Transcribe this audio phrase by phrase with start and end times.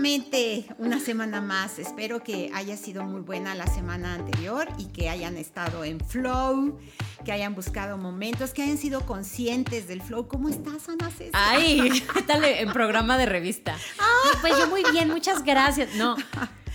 [0.00, 1.78] Nuevamente una semana más.
[1.78, 6.80] Espero que haya sido muy buena la semana anterior y que hayan estado en flow,
[7.22, 10.26] que hayan buscado momentos, que hayan sido conscientes del flow.
[10.26, 11.32] ¿Cómo estás, Ana César?
[11.34, 13.76] Ay, ¿qué tal en programa de revista?
[13.98, 14.38] Ah.
[14.40, 15.94] Pues yo muy bien, muchas gracias.
[15.96, 16.16] No,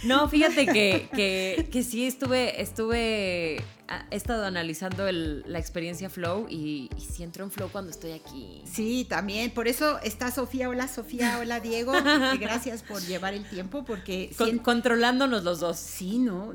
[0.03, 3.63] no, fíjate que, que, que sí estuve, estuve
[4.09, 8.61] he estado analizando la experiencia Flow y, y sí entro en Flow cuando estoy aquí.
[8.65, 9.51] Sí, también.
[9.51, 10.69] Por eso está Sofía.
[10.69, 11.93] Hola Sofía, hola Diego.
[12.39, 14.31] gracias por llevar el tiempo porque...
[14.63, 15.77] controlándonos los dos.
[15.77, 16.53] Sí, ¿no?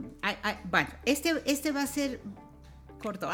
[0.65, 2.21] bueno, este, este va a ser
[3.03, 3.31] corto.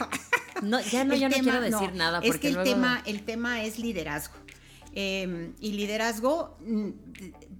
[0.62, 2.20] no, ya no, yo no quiero decir nada.
[2.20, 4.36] Porque es que el, tema, el tema es liderazgo.
[4.94, 6.90] Em, y liderazgo mm,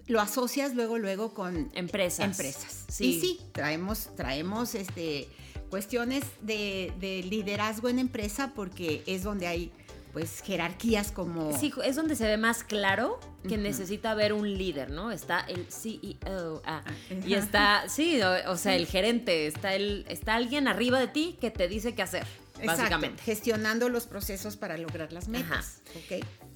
[0.07, 2.27] lo asocias luego, luego con empresas.
[2.27, 2.85] Empresas.
[2.89, 3.05] Sí.
[3.07, 5.29] Y sí, traemos, traemos este
[5.73, 6.93] cuestiones de,
[7.31, 9.73] liderazgo en empresa porque es donde hay
[10.13, 11.59] pues jerarquías como...
[11.59, 15.11] Sí, es donde se ve más claro que necesita haber un líder, ¿no?
[15.11, 16.83] Está el CEO, ah,
[17.27, 21.51] y está, sí, o, sea, el gerente, está, el, está alguien arriba de ti que
[21.51, 22.27] te dice qué hacer,
[22.63, 23.23] básicamente.
[23.23, 25.81] gestionando los procesos para lograr las metas,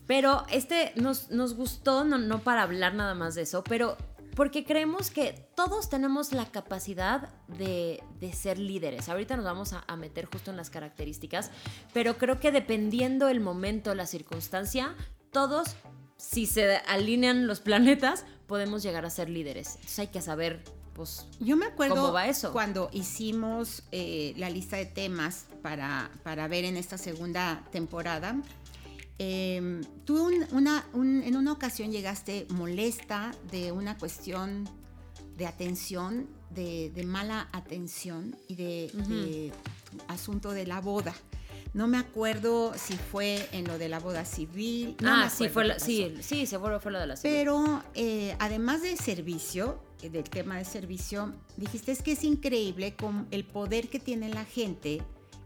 [0.07, 3.97] Pero este nos, nos gustó, no, no para hablar nada más de eso, pero
[4.37, 8.03] porque creemos que todos tenemos la capacidad de,
[8.35, 9.09] ser líderes.
[9.09, 11.51] Ahorita nos vamos a, meter justo en las características,
[11.95, 14.95] pero creo que dependiendo el momento, la circunstancia,
[15.33, 15.75] todos,
[16.19, 19.77] si se alinean los planetas, podemos llegar a ser líderes.
[19.77, 20.63] Entonces hay que saber
[20.93, 22.53] pues, Yo me acuerdo ¿Cómo va eso?
[22.53, 28.37] cuando hicimos eh, la lista de temas para, para, ver en esta segunda temporada.
[29.19, 34.69] Em, tú una, en una ocasión llegaste molesta de una cuestión
[35.37, 39.53] de atención, de, mala atención y de,
[40.09, 41.15] asunto de la boda.
[41.73, 44.97] No me acuerdo si fue en lo de la boda civil.
[45.05, 47.37] ah, sí, fue sí, sí, seguro fue lo de la civil.
[47.37, 53.27] Pero eh, además del servicio, del tema de servicio, dijiste es que es increíble con
[53.31, 55.03] el poder que tiene la gente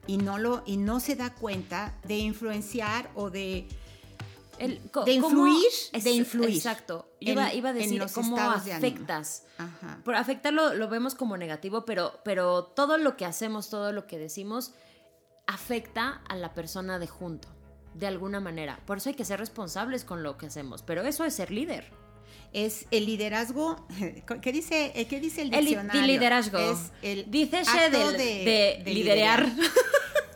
[0.07, 3.69] y no, lo, y no se da cuenta de influenciar o de,
[4.59, 6.57] de influir, de influir.
[6.57, 7.09] Exacto.
[7.21, 9.45] Iba, a decir cómo afectas.
[10.05, 14.19] Por afectarlo lo vemos como negativo, pero, pero todo lo que hacemos, todo lo que
[14.19, 14.73] decimos,
[15.47, 17.49] afecta a la persona de junto,
[17.95, 18.81] de alguna manera.
[18.87, 20.83] Por eso hay que ser responsables con lo que hacemos.
[20.83, 21.91] Pero eso es ser líder.
[22.53, 23.87] Es el liderazgo.
[24.43, 26.01] ¿Qué dice, qué dice el diccionario?
[26.01, 26.59] El liderazgo.
[26.59, 29.51] Es el Dice de, de, liderar.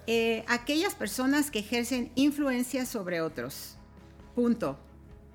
[0.06, 3.76] Eh, aquellas personas que ejercen influencia sobre otros.
[4.34, 4.78] Punto.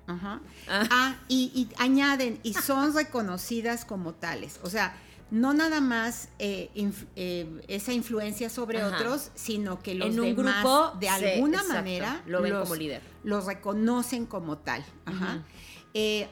[0.06, 0.40] Ajá.
[0.68, 0.88] Ah.
[0.90, 4.60] ah y, añaden, y son reconocidas como tales.
[4.62, 4.94] O sea,
[5.30, 6.70] no nada más eh,
[7.16, 10.64] eh, esa influencia sobre otros, sino que los demás
[10.98, 13.02] de alguna manera lo ven como líder.
[13.22, 14.84] Los reconocen como tal.
[15.04, 15.44] Ajá.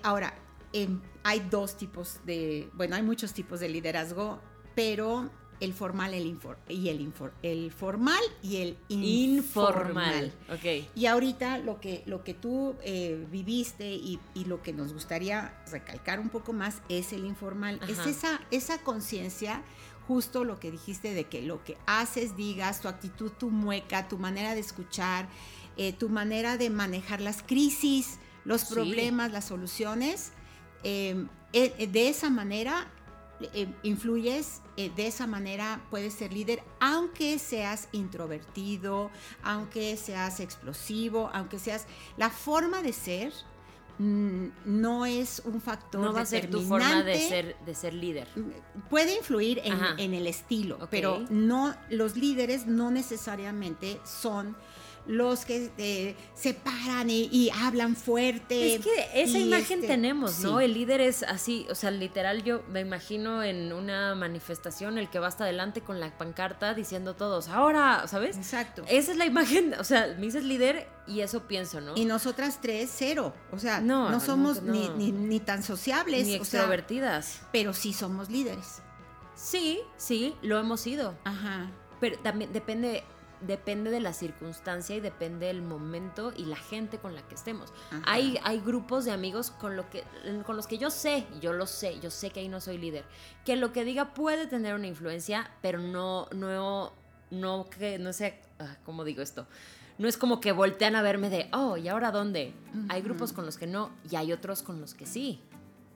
[0.03, 0.34] ahora,
[0.72, 4.41] em, hay dos tipos de, bueno, hay muchos tipos de liderazgo,
[4.75, 5.31] pero
[5.61, 6.39] el formal el
[6.69, 10.33] y el, el formal y el informal.
[10.59, 10.89] Okay.
[10.95, 16.21] Y ahorita lo que, lo que tú eh, viviste y, lo que nos gustaría recalcar
[16.21, 17.81] un poco más es el informal.
[17.89, 19.63] Es esa, esa conciencia,
[20.07, 24.17] justo lo que dijiste de que lo que haces, digas, tu actitud, tu mueca, tu
[24.17, 25.29] manera de escuchar,
[25.77, 30.33] eh, tu manera de manejar las crisis, los problemas, las soluciones.
[30.85, 32.91] Eh, de esa manera
[33.41, 39.10] eh, influyes eh, de esa manera, puedes ser líder, aunque seas introvertido,
[39.43, 41.87] aunque seas explosivo, aunque seas...
[42.16, 43.32] La forma de ser
[43.99, 47.94] mm, no es un factor No va a ser tu forma de ser, de ser
[47.94, 48.28] líder.
[48.91, 54.56] Puede influir en, el estilo, pero no, los líderes no necesariamente son
[55.08, 58.75] los que eh, se paran y, hablan fuerte.
[58.75, 60.60] Es que esa imagen este, tenemos, ¿no?
[60.60, 65.19] El líder es así, o sea, literal yo me imagino en una manifestación el que
[65.19, 68.37] va hasta adelante con la pancarta diciendo todos, ahora, ¿sabes?
[68.37, 68.84] Exacto.
[68.87, 71.94] Esa es la imagen, o sea, me dices líder y eso pienso, ¿no?
[71.96, 73.34] Y nosotras tres, cero.
[73.50, 76.26] O sea, no, somos Ni, tan sociables.
[76.26, 77.40] Ni extrovertidas.
[77.50, 78.82] pero sí somos líderes.
[79.34, 81.14] Sí, sí, lo hemos sido.
[81.25, 81.70] Ajá.
[82.00, 83.05] Pero también depende
[83.40, 87.73] depende de la circunstancia y depende del momento y la gente con la que estemos.
[88.05, 90.05] Hay, hay grupos de amigos con, lo que,
[90.44, 93.05] con los que yo sé, yo lo sé, yo sé que ahí no soy líder,
[93.44, 96.93] que lo que diga puede tener una influencia, pero no, no,
[97.31, 99.46] no, que, no sé, ah, ¿cómo digo esto?
[99.99, 102.55] No es como que voltean a verme de, oh, ¿y ahora dónde?
[102.88, 105.41] Hay grupos con los que no y hay otros con los que sí.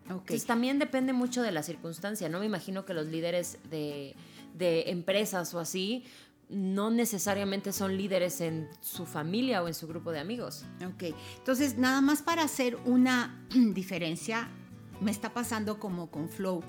[0.09, 2.29] Entonces también depende mucho de la circunstancia.
[2.29, 4.17] No me imagino que los líderes de,
[4.55, 6.05] de empresas o así
[6.53, 10.65] no necesariamente son líderes en su familia o en su grupo de amigos.
[10.87, 14.49] Ok, entonces nada más para hacer una diferencia,
[15.01, 16.63] me está pasando como con Flow.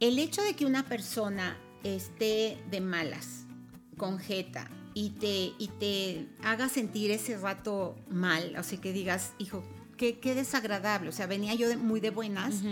[0.00, 3.46] El hecho de que una persona esté de malas,
[3.96, 9.32] con jeta, y te, y te haga sentir ese rato mal, o sea, que digas,
[9.38, 9.62] hijo,
[9.96, 12.62] qué, qué desagradable, o sea, venía yo muy de buenas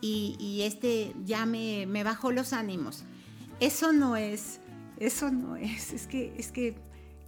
[0.00, 3.04] y, y, este ya me, me bajó los ánimos.
[3.60, 4.60] Eso no es
[4.98, 6.74] eso no es, es que, es que,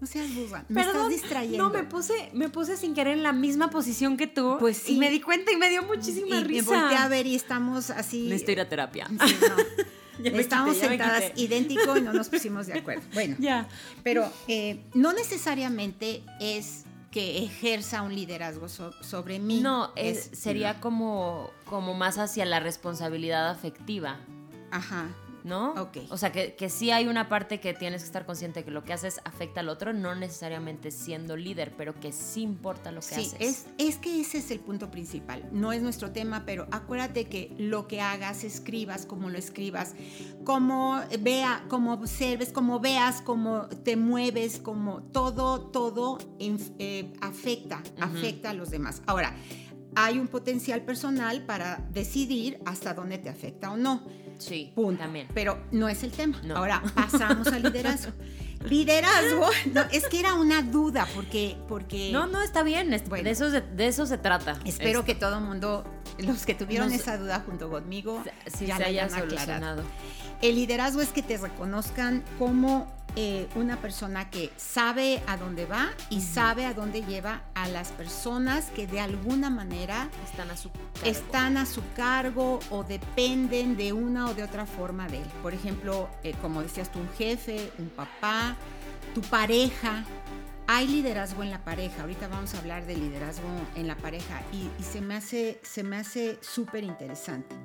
[0.00, 1.64] no seas burra, me estás distrayendo.
[1.64, 4.56] No, me puse, me puse sin querer en la misma posición que tú.
[4.60, 4.94] Pues sí.
[4.94, 6.70] Y me di cuenta y me dio muchísima risa.
[6.70, 8.24] Me volteé a ver y estamos así.
[8.24, 9.08] Necesito ir a terapia.
[9.08, 9.88] Sí, no.
[10.24, 13.02] Estamos sentadas idéntico y no nos pusimos de acuerdo.
[13.14, 13.68] Bueno, ya.
[14.02, 19.60] Pero eh, no necesariamente es que ejerza un liderazgo sobre mí.
[19.60, 24.18] No, es, sería como, como más hacia la responsabilidad afectiva.
[24.70, 25.08] Ajá.
[25.48, 25.72] ¿No?
[25.72, 25.98] Ok.
[26.10, 28.84] O sea, que, que sí hay una parte que tienes que estar consciente que lo
[28.84, 33.14] que haces afecta al otro, no necesariamente siendo líder, pero que sí importa lo que
[33.16, 33.34] haces.
[33.40, 35.48] Es, es que ese es el punto principal.
[35.50, 39.94] No es nuestro tema, pero acuérdate que lo que hagas, escribas, como lo escribas,
[40.44, 48.50] como vea, como observes, como veas, como te mueves, como todo, todo eh, afecta, afecta
[48.50, 49.02] a los demás.
[49.06, 49.34] Ahora,
[49.94, 54.04] hay un potencial personal para decidir hasta dónde te afecta o no.
[54.38, 55.02] Sí, Punto.
[55.02, 55.29] también.
[55.35, 56.40] Pero no es el tema.
[56.55, 58.12] Ahora pasamos al liderazgo.
[58.69, 62.90] liderazgo, no, es que era una duda porque, porque no, no está bien.
[62.90, 64.58] de eso se, de eso se trata.
[64.64, 65.85] Espero que todo el mundo,
[66.19, 69.82] los que tuvieron esa duda junto conmigo, ya se la hayan aclarado.
[70.40, 75.88] El liderazgo es que te reconozcan como eh, una persona que sabe a dónde va
[76.10, 80.70] y sabe a dónde lleva a las personas que de alguna manera están a su
[80.70, 80.88] cargo.
[81.05, 85.28] están a su cargo o dependen de una o de otra forma de él.
[85.43, 88.56] Por ejemplo, eh, como decías tú, un jefe, un papá,
[89.14, 90.04] tu pareja.
[90.70, 92.02] Hay liderazgo en la pareja.
[92.02, 95.82] Ahorita vamos a hablar de liderazgo en la pareja y, y se me hace se
[95.82, 97.56] me hace súper interesante.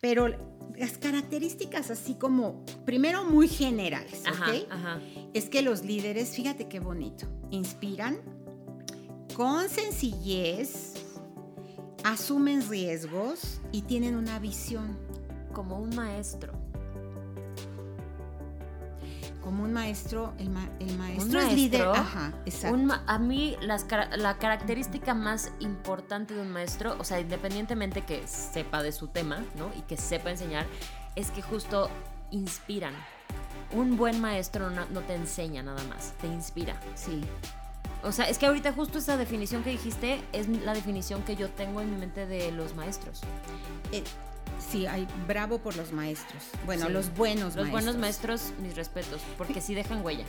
[0.00, 0.28] Pero
[0.76, 4.68] las características así como, primero muy generales, ¿ok?
[5.34, 8.18] Es que los líderes, fíjate qué bonito, inspiran
[9.36, 10.94] con sencillez,
[12.04, 14.96] asumen riesgos y tienen una visión.
[15.52, 16.63] Como un maestro
[19.44, 21.82] como un maestro, el, maestro, es líder.
[21.82, 22.94] Ajá, exacto.
[23.06, 28.90] a mí la característica más importante de un maestro, o sea, independientemente que sepa de
[28.90, 29.70] su tema, ¿no?
[29.76, 30.66] Y que sepa enseñar,
[31.14, 31.90] es que justo
[32.30, 32.94] inspiran.
[33.72, 36.80] Un buen maestro no, te enseña nada más, te inspira.
[36.94, 37.22] Sí.
[38.02, 41.50] O sea, es que ahorita justo esa definición que dijiste es la definición que yo
[41.50, 43.20] tengo en mi mente de los maestros.
[43.92, 44.04] Eh,
[44.58, 46.42] Sí, hay bravo por los maestros.
[46.66, 50.24] Bueno, los buenos los buenos maestros, mis respetos, porque sí dejan huella.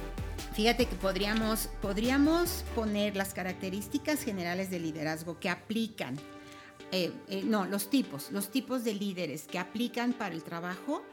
[0.54, 6.16] Fíjate que podríamos, podríamos poner las características generales de liderazgo que aplican,
[6.92, 11.04] eh, eh, no, los tipos, los tipos de líderes que aplican para el trabajo,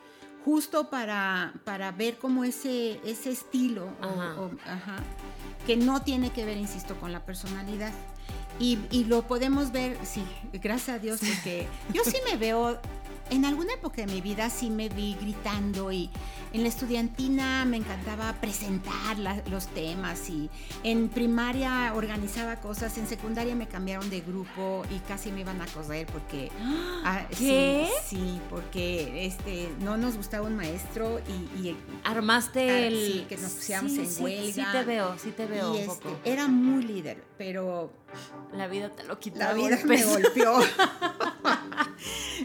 [0.45, 3.89] justo para, para ver cómo ese, ese estilo,
[5.67, 7.93] que no tiene que ver, insisto, con la personalidad.
[8.59, 12.79] Y, y, lo podemos ver, sí, gracias a Dios, porque yo sí me veo
[13.33, 16.11] en alguna época de mi vida sí me vi gritando y
[16.53, 19.17] en la estudiantina me encantaba presentar
[19.51, 20.51] los temas y
[20.85, 25.67] en primaria organizaba cosas, en secundaria me cambiaron de grupo y casi me iban a
[25.67, 26.51] correr porque
[27.05, 27.89] ah, ¿Qué?
[28.05, 31.21] Sí, porque este no nos gustaba un maestro
[31.57, 31.75] y,
[32.05, 34.53] armaste ah, el sí, que nos pusiéramos en huelga.
[34.53, 36.09] Sí te veo, sí te veo un poco.
[36.11, 37.91] Este, era muy líder, pero
[38.53, 39.39] la vida te lo quitó.
[39.39, 40.61] La vida me golpeó.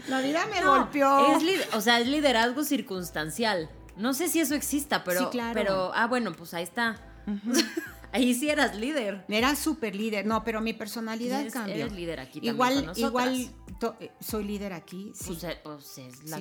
[0.08, 1.38] la vida me golpeó.
[1.74, 3.68] o sea, es liderazgo circunstancial.
[3.96, 6.96] No sé si eso exista, pero, pero ah, bueno, pues ahí está.
[8.10, 9.24] Ahí sí eras líder.
[9.28, 11.74] Era súper líder, no, pero mi personalidad cambió.
[11.74, 13.50] Eres líder aquí igual, Igual eh,
[14.20, 15.26] soy líder aquí, sí.
[15.28, 16.38] Pues, eh, pues es la,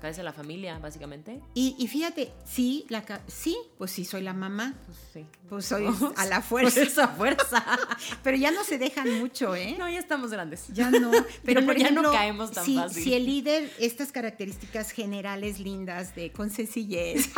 [0.00, 1.40] cabeza de la familia, básicamente.
[1.54, 4.74] Y, fíjate, sí, la, sí, pues sí, soy la mamá.
[4.86, 5.26] Pues sí.
[5.48, 6.80] Pues soy a la fuerza.
[6.80, 7.64] Pues a fuerza.
[8.22, 9.76] pero ya no se dejan mucho, ¿eh?
[9.78, 10.68] No, ya estamos grandes.
[10.68, 11.10] Ya no.
[11.44, 13.02] Pero por ya no caemos tan fácil.
[13.02, 17.30] Si el líder, estas características generales lindas de con sencillez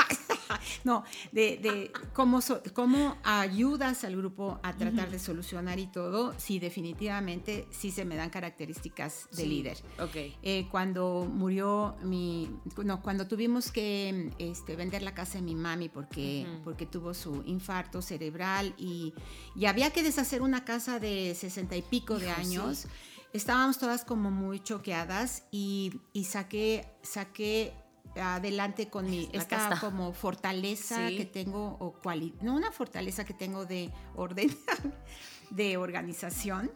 [0.84, 2.40] no, de, cómo,
[2.72, 8.16] cómo ayudas al grupo a tratar de solucionar y todo, sí, definitivamente sí se me
[8.16, 9.78] dan características de líder.
[10.00, 10.16] Ok.
[10.42, 12.50] Eh, cuando murió mi,
[12.84, 17.42] no, cuando tuvimos que este, vender la casa de mi mami porque, porque tuvo su
[17.46, 19.14] infarto cerebral y,
[19.54, 22.86] y, había que deshacer una casa de sesenta y pico de años.
[23.32, 27.74] Estábamos todas como muy choqueadas y, y saqué, saqué
[28.16, 33.66] adelante con mi esta como fortaleza que tengo o cualidad, no una fortaleza que tengo
[33.66, 34.56] de orden,
[35.50, 36.70] de organización.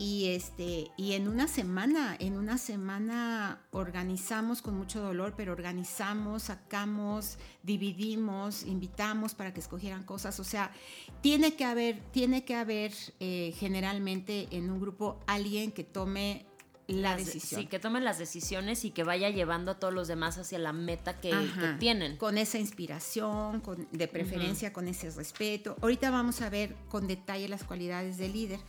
[0.00, 6.44] Y este y en una semana, en una semana organizamos con mucho dolor, pero organizamos,
[6.44, 10.40] sacamos, dividimos, invitamos para que escogieran cosas.
[10.40, 10.72] O sea,
[11.20, 16.46] tiene que haber, tiene que haber eh, generalmente en un grupo alguien que tome
[16.86, 17.60] la decisión.
[17.60, 20.72] Sí, que tomen las decisiones y que vaya llevando a todos los demás hacia la
[20.72, 21.34] meta que,
[21.78, 22.16] tienen.
[22.16, 25.76] Con esa inspiración, con, de preferencia con ese respeto.
[25.82, 28.60] Ahorita vamos a ver con detalle las cualidades del líder,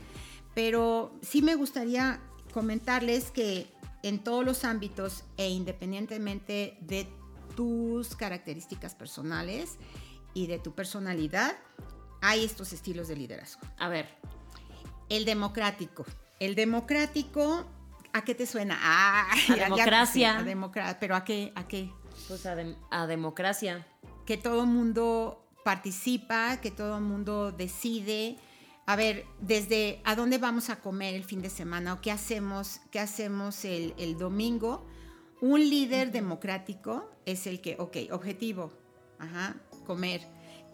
[0.54, 2.20] pero sí me gustaría
[2.52, 3.66] comentarles que
[4.02, 7.08] en todos los ámbitos e independientemente de
[7.56, 9.76] tus características personales
[10.34, 11.56] y de tu personalidad,
[12.20, 13.62] hay estos estilos de liderazgo.
[13.78, 14.08] A ver.
[15.08, 16.06] El democrático.
[16.40, 17.66] El democrático
[18.12, 18.78] ¿A qué te suena?
[18.80, 20.38] Ah, a democracia.
[20.38, 20.98] a democracia.
[21.00, 21.52] ¿Pero a qué?
[21.54, 21.90] ¿A qué?
[22.28, 23.86] Pues a, democracia.
[24.26, 28.36] Que todo mundo participa, que todo el mundo decide.
[28.86, 32.80] A ver, desde a dónde vamos a comer el fin de semana o qué hacemos,
[32.90, 34.86] qué hacemos el, domingo.
[35.40, 38.72] Un líder democrático es el que, ok, objetivo,
[39.18, 40.26] ajá, comer.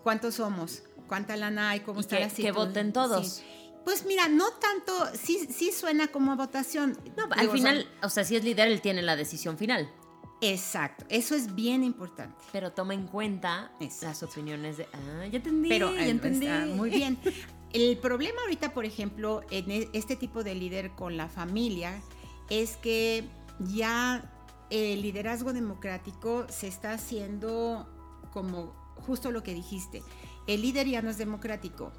[0.02, 0.82] ¿Cuántos somos?
[1.06, 1.80] ¿Cuánta lana hay?
[1.80, 3.42] ¿Cómo está que, Que voten todos.
[3.84, 6.98] Pues mira, no tanto, sí, sí suena como votación.
[7.16, 9.90] No, al final, o sea, si es líder, él tiene la decisión final.
[10.40, 12.36] Exacto, eso es bien importante.
[12.52, 14.86] Pero toma en cuenta las opiniones de...
[14.92, 16.48] Ah, ya entendí, Pero, ya entendí.
[16.74, 17.18] muy bien.
[17.72, 22.00] El problema ahorita, por ejemplo, en e, este tipo de líder con la familia,
[22.48, 23.24] es que
[23.58, 24.32] ya
[24.70, 27.86] el liderazgo democrático se está haciendo
[28.32, 30.02] como justo lo que dijiste.
[30.46, 31.92] El líder ya no es democrático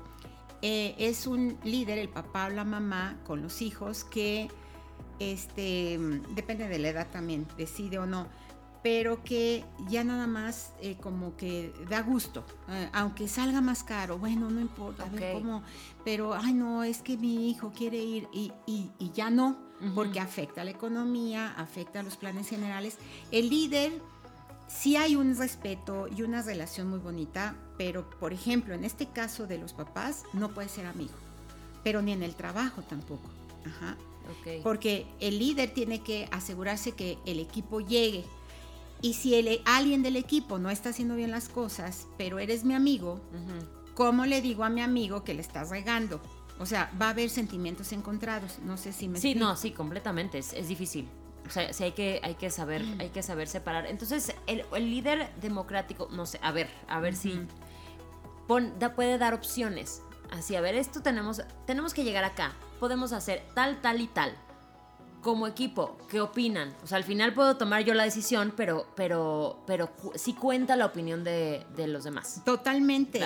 [0.62, 4.50] eh, es un líder, el papá o la mamá, con los hijos, que
[5.20, 6.00] este,
[6.36, 8.28] depende de la edad también, decide o no,
[8.82, 14.18] pero que ya nada más eh, como que da gusto, eh, aunque salga más caro,
[14.18, 15.64] bueno, no importa, a ver cómo,
[16.06, 19.58] pero, ay no, es que mi hijo quiere ir y, y, ya no,
[19.96, 22.98] porque afecta a la economía, afecta a los planes generales.
[23.32, 23.94] El líder
[24.68, 29.48] sí hay un respeto y una relación muy bonita, pero por ejemplo, en este caso
[29.48, 31.14] de los papás, no puede ser amigo,
[31.84, 33.30] pero ni en el trabajo tampoco.
[33.66, 33.98] Ajá.
[34.64, 38.26] Porque el líder tiene que asegurarse que el equipo llegue.
[39.02, 42.74] Y si el, alguien del equipo no está haciendo bien las cosas, pero eres mi
[42.74, 43.22] amigo,
[43.94, 46.22] ¿cómo le digo a mi amigo que le estás regando?
[46.60, 48.60] O sea, va a haber sentimientos encontrados.
[48.60, 49.20] No sé si me.
[49.20, 50.38] Sí, no, sí, completamente.
[50.40, 51.08] es difícil.
[51.50, 53.02] O sea, sí hay que, hay que saber, mm.
[53.02, 53.88] hay que saber separar.
[53.88, 57.40] Entonces, el, líder democrático, no sé, a ver, a ver si
[58.48, 60.04] puede dar opciones.
[60.30, 62.54] Así, a ver, esto tenemos, tenemos que llegar acá.
[62.80, 64.36] Podemos hacer tal, tal y tal
[65.22, 66.74] como equipo, ¿qué opinan?
[66.82, 70.86] O sea, al final puedo tomar yo la decisión, pero, pero, pero sí cuenta la
[70.86, 72.42] opinión de, los demás.
[72.46, 73.22] Totalmente.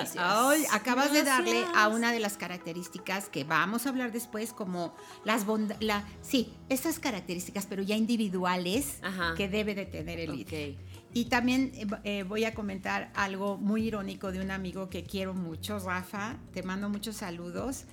[0.71, 5.45] acabas de darle a una de las características que vamos a hablar después, como las
[5.45, 8.99] bondades, la, sí, esas características, pero ya individuales
[9.37, 10.75] que debe de tener el líder.
[11.15, 15.35] Y también eh, eh, voy a comentar algo muy irónico de un amigo que quiero
[15.35, 16.37] mucho, Rafa.
[16.53, 17.85] Te mando muchos saludos.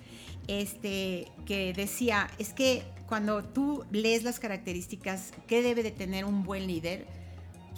[0.47, 6.43] Este, que decía, es que cuando tú lees las características que debe de tener un
[6.43, 7.07] buen líder,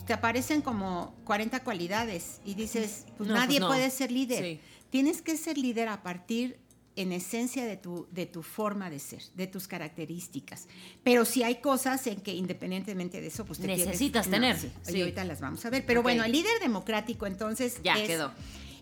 [0.06, 4.60] te aparecen como 40 cualidades y dices, pues nadie pues puede ser líder.
[4.90, 6.58] Tienes que ser líder a partir
[6.96, 10.68] en esencia de tu, de tu forma de ser, de tus características.
[11.02, 14.58] Pero si hay cosas en que independientemente de eso, pues te necesitas tener.
[14.92, 15.86] Y ahorita las vamos a ver.
[15.86, 18.32] Pero bueno, el líder democrático entonces ya quedó.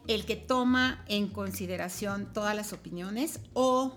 [0.06, 3.96] El que toma en consideración todas las opiniones o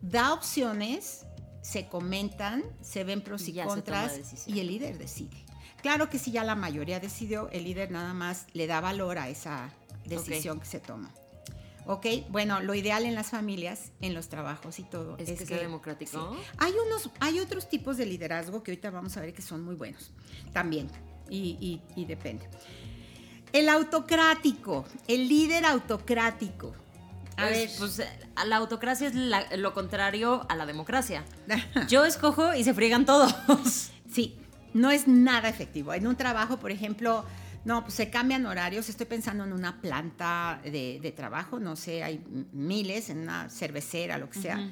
[0.00, 1.24] da opciones
[1.62, 5.44] se comentan, se ven pros y, contras y el líder decide.
[5.82, 9.28] Claro que si ya la mayoría decidió, el líder nada más le da valor a
[9.28, 9.70] esa
[10.06, 11.12] decisión que se toma.
[11.86, 12.06] ¿Ok?
[12.28, 15.16] Bueno, lo ideal en las familias, en los trabajos y todo.
[15.18, 16.36] Es, que, sea democrático.
[16.58, 19.74] Hay, unos, hay otros tipos de liderazgo que ahorita vamos a ver que son muy
[19.74, 20.10] buenos
[20.52, 20.90] también.
[21.30, 22.48] Y, y depende.
[23.52, 26.74] El autocrático, el líder autocrático.
[27.36, 28.02] A ver, pues
[28.46, 31.24] la autocracia es lo contrario a la democracia.
[31.88, 33.34] Yo escojo y se friegan todos.
[34.10, 34.38] Sí,
[34.72, 35.92] no es nada efectivo.
[35.92, 37.26] En un trabajo, por ejemplo,
[37.66, 38.88] No, pues se cambian horarios.
[38.88, 44.30] Estoy pensando en una planta de, trabajo, no sé, hay miles, en una cervecera, lo
[44.30, 44.70] que sea.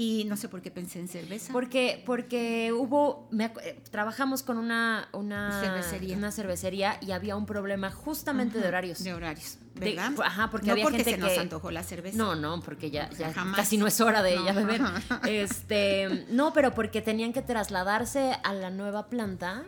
[0.00, 1.52] Y no sé por qué pensé en cerveza.
[1.52, 6.16] Porque, porque hubo, eh, trabajamos con una, una, cervecería.
[6.16, 9.04] una cervecería y había un problema justamente de horarios.
[9.04, 10.12] De horarios, ¿verdad?
[10.24, 12.16] ajá, porque no había porque gente se nos antojó la cerveza.
[12.16, 14.80] No, no, porque ya, ya casi no es hora de ella beber.
[15.28, 19.64] Este, no, pero porque tenían que trasladarse a la nueva planta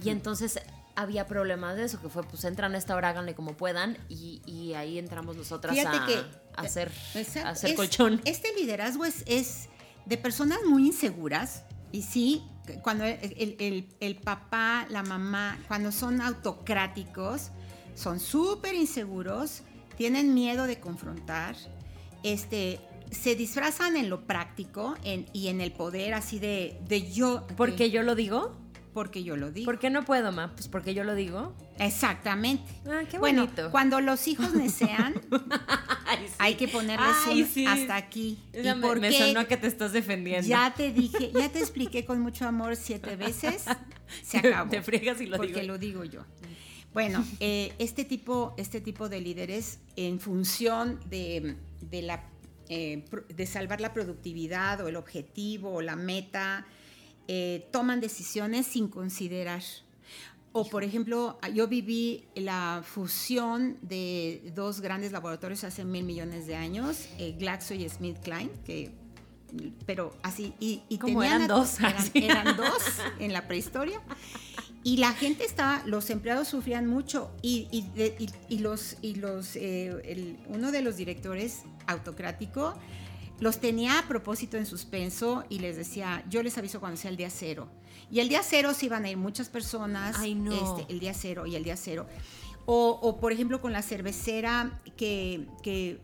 [0.00, 0.60] y entonces
[0.94, 4.74] había problemas de eso, que fue, pues entran a esta hora, háganle como puedan, y,
[4.74, 6.22] ahí entramos nosotras a, que,
[6.56, 6.92] hacer,
[7.44, 8.20] hacer colchón.
[8.24, 9.68] Este liderazgo es, es
[10.06, 12.42] de personas muy inseguras, y sí,
[12.82, 17.50] cuando el, papá, la mamá, cuando son autocráticos,
[17.94, 19.62] son súper inseguros,
[19.96, 21.56] tienen miedo de confrontar,
[22.22, 22.80] este,
[23.10, 27.46] se disfrazan en lo práctico y en el poder así de, de yo.
[27.56, 28.56] ¿Porque yo lo digo?
[28.92, 29.64] Porque yo lo digo.
[29.64, 30.52] ¿Por qué no puedo, ma?
[30.54, 31.54] Pues porque yo lo digo.
[31.78, 32.70] Exactamente.
[32.86, 33.52] Ah, qué bonito.
[33.54, 34.52] Bueno, cuando los hijos
[36.38, 38.38] hay que ponerles un hasta aquí.
[38.52, 40.46] ¿Y me, me sonó que te estás defendiendo.
[40.46, 43.64] Ya te dije, ya te expliqué con mucho amor siete veces.
[44.22, 44.70] Se acabó.
[44.70, 45.44] Te friegas y lo digo.
[45.44, 46.24] Porque lo digo yo.
[46.92, 51.56] Bueno, eh, este, tipo, este tipo de líderes, en función de,
[51.90, 52.24] la,
[52.68, 56.66] eh, de salvar la productividad o el objetivo o la meta,
[57.28, 59.62] eh, toman decisiones sin considerar.
[60.54, 66.56] O, por ejemplo, yo viví la fusión de dos grandes laboratorios hace mil millones de
[66.56, 68.92] años, eh, Glaxo y SmithKline, que
[69.86, 71.78] pero así, y, tenían eran dos?
[72.14, 72.82] Eran, dos
[73.18, 74.00] en la prehistoria.
[74.84, 80.72] Y la gente estaba, los empleados sufrían mucho y, y, los, y los eh, uno
[80.72, 82.74] de los directores autocrático
[83.38, 87.16] los tenía a propósito en suspenso y les decía, yo les aviso cuando sea el
[87.16, 87.68] día cero.
[88.12, 90.52] Y el día cero se iban a ir muchas personas, Ay, no.
[90.52, 92.06] este, el día cero y el día cero.
[92.66, 95.48] O, por ejemplo con la cervecera, que,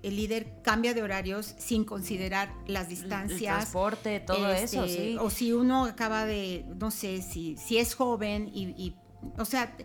[0.03, 3.41] el líder cambia de horarios sin considerar las distancias.
[3.41, 5.17] El transporte, todo eso, este, sí.
[5.21, 8.95] O si uno acaba de, no sé, si, si es joven y,
[9.37, 9.77] o sea,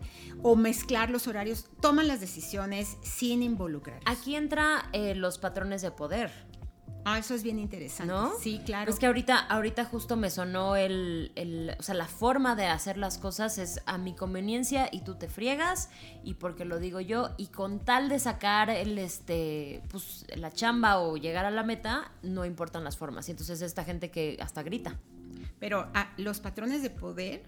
[0.41, 3.99] o mezclar los horarios, toman las decisiones sin involucrar.
[4.05, 6.31] Aquí entra eh, los patrones de poder.
[7.05, 8.11] Ah, eso es bien interesante.
[8.11, 8.33] ¿No?
[8.39, 8.89] Sí, claro.
[8.89, 13.17] Es que ahorita, ahorita justo me sonó el, o sea, la forma de hacer las
[13.17, 15.89] cosas es a mi conveniencia y tú te friegas
[16.23, 20.99] y porque lo digo yo y con tal de sacar el, este, pues, la chamba
[20.99, 23.27] o llegar a la meta, no importan las formas.
[23.27, 24.97] Y entonces esta gente que hasta grita.
[25.59, 27.43] Pero ah, los patrones de poder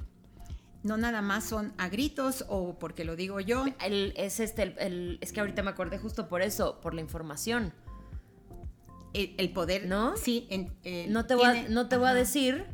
[0.83, 3.65] no nada más son a gritos o porque lo digo yo.
[3.79, 7.73] es, este, el, es que ahorita me acordé justo por eso, por la información
[9.15, 10.17] el, poder, ¿no?
[10.17, 12.65] Sí, eh, no te voy a, no te voy a decir,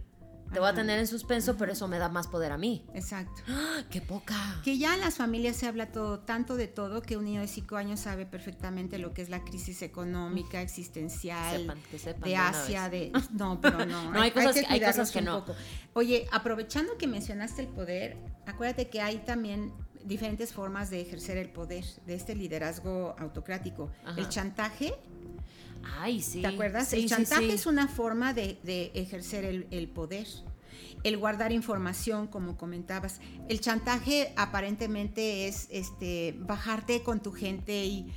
[0.51, 2.85] te voy a tener en suspenso, pero eso me da más poder a mí.
[2.93, 3.41] Exacto.
[3.47, 3.83] ¡Ah!
[3.89, 4.35] ¡Qué poca!
[4.63, 7.47] Que ya en las familias se habla todo, tanto de todo, que un niño de
[7.47, 12.89] cinco años sabe perfectamente lo que es la crisis económica, existencial, que sepan, de Asia,
[12.89, 13.13] de...
[13.31, 14.11] No, pero no.
[14.11, 15.45] no, hay, cosas, que, hay cosas que no.
[15.93, 19.71] Oye, aprovechando que mencionaste el poder, acuérdate que hay también
[20.03, 23.89] diferentes formas de ejercer el poder, de este liderazgo autocrático.
[24.17, 24.95] El chantaje
[25.99, 26.41] Ay, sí.
[26.41, 26.93] ¿Te acuerdas?
[26.93, 30.27] el chantaje es una forma de, ejercer el, poder.
[31.03, 33.19] El guardar información, como comentabas.
[33.49, 38.11] El chantaje aparentemente es este, bajarte con tu gente y,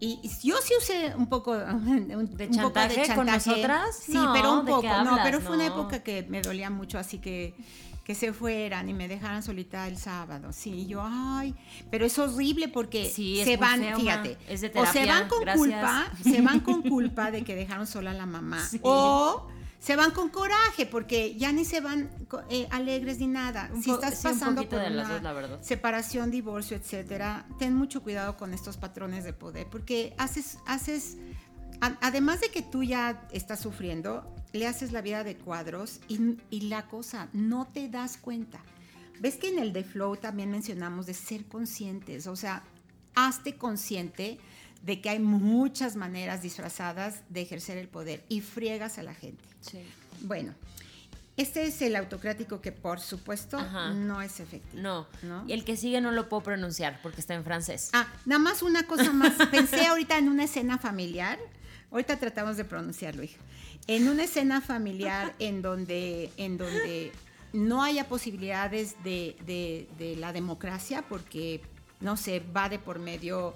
[0.00, 3.96] y yo sí usé un poco de, chantaje, con nosotras.
[3.96, 4.88] Sí, pero un poco.
[5.04, 7.54] No, pero fue una época que me dolía mucho, así que
[8.10, 10.52] que se fueran y me dejaran solita el sábado.
[10.52, 11.54] Sí, yo, ay,
[11.92, 14.36] pero es horrible porque se van, fíjate,
[14.74, 18.26] o se van con culpa, se van con culpa de que dejaron sola a la
[18.26, 19.46] mamá, o
[19.78, 22.10] se van con coraje porque ya ni se van
[22.48, 23.70] eh, alegres ni nada.
[23.80, 29.34] si estás pasando por una separación, divorcio, etcétera, ten mucho cuidado con estos patrones de
[29.34, 31.16] poder porque haces, haces,
[32.00, 36.86] además de que tú ya estás sufriendo, le haces la vida de cuadros y, la
[36.86, 38.60] cosa, no te das cuenta.
[39.20, 42.62] Ves que en el de Flow también mencionamos de ser conscientes, o sea,
[43.14, 44.38] hazte consciente
[44.82, 49.44] de que hay muchas maneras disfrazadas de ejercer el poder y friegas a la gente.
[49.60, 49.80] Sí.
[50.22, 50.54] Bueno,
[51.36, 53.58] este es el autocrático que por supuesto
[53.94, 54.82] no es efectivo.
[54.82, 55.06] No.
[55.46, 57.90] Y el que sigue no lo puedo pronunciar porque está en francés.
[57.92, 59.32] Ah, nada más una cosa más.
[59.50, 61.38] Pensé ahorita en una escena familiar.
[61.90, 63.40] Ahorita tratamos de pronunciarlo, hijo
[63.86, 67.12] en una escena familiar en donde, en donde
[67.52, 71.62] no haya posibilidades de, la democracia, porque,
[72.00, 73.54] no se va de por medio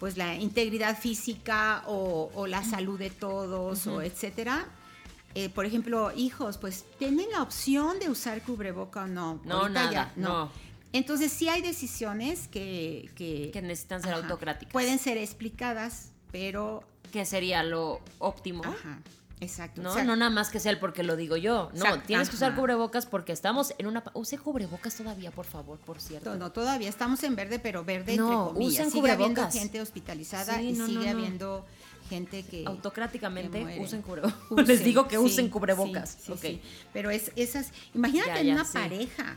[0.00, 4.66] pues la integridad física o, la salud de todos, o etcétera.
[5.34, 9.40] Eh, por ejemplo, hijos, pues tienen la opción de usar cubreboca o no.
[9.44, 10.50] No, nada, no.
[10.94, 13.10] Entonces sí hay decisiones que...
[13.14, 14.72] Que, que necesitan ser autocráticas.
[14.72, 16.84] Pueden ser explicadas, pero...
[17.12, 18.64] Que sería lo óptimo.
[18.64, 19.00] Ajá.
[19.42, 19.82] Exacto.
[19.82, 21.70] No, no nada más que sea el porque lo digo yo.
[21.74, 24.04] No, tienes que usar cubrebocas porque estamos en una.
[24.14, 26.36] Use cubrebocas todavía, por favor, por cierto.
[26.36, 28.72] No, todavía estamos en verde, pero verde no, entre comillas.
[28.72, 29.30] Usen sigue cubrebocas.
[29.30, 31.66] habiendo gente hospitalizada y sigue habiendo
[32.08, 32.64] gente que.
[32.66, 34.36] Autocráticamente usen cubrebocas.
[34.68, 36.18] Les digo que usen cubrebocas.
[36.40, 37.72] Sí, Pero es esas.
[37.94, 39.36] Imagínate en una pareja.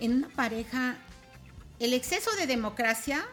[0.00, 0.96] En una pareja.
[1.80, 3.26] El exceso de democracia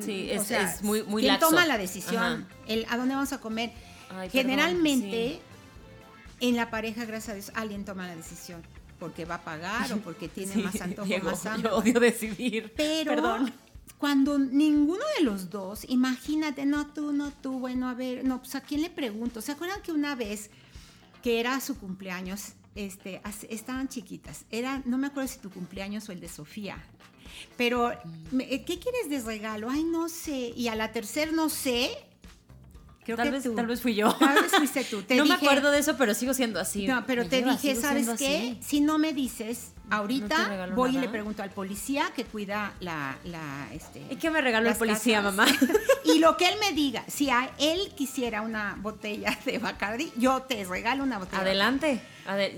[0.00, 2.46] sí, es, es, muy, muy ¿Quién toma la decisión?
[2.66, 3.72] El, ¿A dónde vamos a comer?
[4.30, 5.40] Generalmente,
[6.40, 8.62] en la pareja, gracias a Dios, alguien toma la decisión.
[8.98, 11.70] Porque va a pagar o porque tiene más antojo, más hambre.
[11.70, 12.72] Yo odio decidir.
[12.76, 13.46] Pero
[14.02, 18.56] cuando ninguno de los dos, imagínate, no tú, no tú, bueno, a ver, no, pues
[18.56, 19.40] a quién le pregunto.
[19.40, 20.50] ¿Se acuerdan que una vez
[21.22, 24.44] que era su cumpleaños, este, estaban chiquitas?
[24.50, 26.78] Era, no me acuerdo si tu cumpleaños o el de Sofía.
[27.56, 27.92] Pero,
[28.32, 28.38] mm.
[28.38, 29.70] ¿qué quieres de regalo?
[29.70, 30.52] Ay, no sé.
[30.56, 31.90] Y a la tercera no sé
[33.16, 34.14] tal, vez, tal vez fui yo.
[34.14, 35.02] Tal vez fuiste tú.
[35.16, 36.86] no me acuerdo de eso, pero sigo siendo así.
[36.86, 38.56] No, pero te dije, ¿sabes qué?
[38.60, 43.18] Si no me dices, ahorita voy y le pregunto al policía que cuida la...
[43.24, 45.46] la este, ¿Y qué me regaló el policía, mamá?
[46.04, 50.42] y lo que él me diga, si a él quisiera una botella de Bacardi, yo
[50.42, 51.42] te regalo una botella.
[51.42, 52.00] Adelante.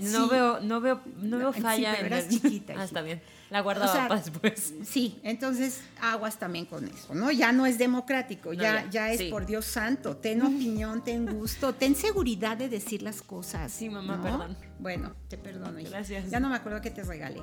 [0.01, 1.95] no, veo, no veo, no veo falla.
[1.95, 2.73] Sí, en chiquita.
[2.77, 3.21] Ah, está bien.
[3.49, 4.73] La guardaba para después.
[4.83, 7.31] Sí, entonces aguas también con eso, ¿no?
[7.31, 10.17] Ya no es democrático, ya, ya, es por Dios santo.
[10.17, 13.71] Ten opinión, ten gusto, ten seguridad de decir las cosas.
[13.71, 14.57] Sí, mamá, perdón.
[14.79, 15.79] Bueno, te perdono.
[15.89, 16.29] Gracias.
[16.29, 17.41] Ya no me acuerdo que te regalé.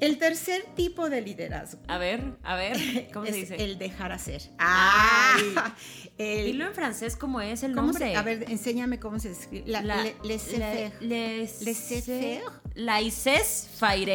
[0.00, 1.82] El tercer tipo de liderazgo.
[1.86, 3.56] A ver, a ver, ¿cómo se dice?
[3.56, 4.42] El dejar hacer.
[4.58, 5.36] Ah,
[6.18, 8.16] el, Dilo en francés, ¿cómo es el nombre?
[8.16, 9.64] a ver, enséñame cómo se escribe.
[9.66, 10.92] La, la, le, laissez-faire.
[11.00, 11.64] Laissez-faire.
[11.64, 12.42] Laissez faire.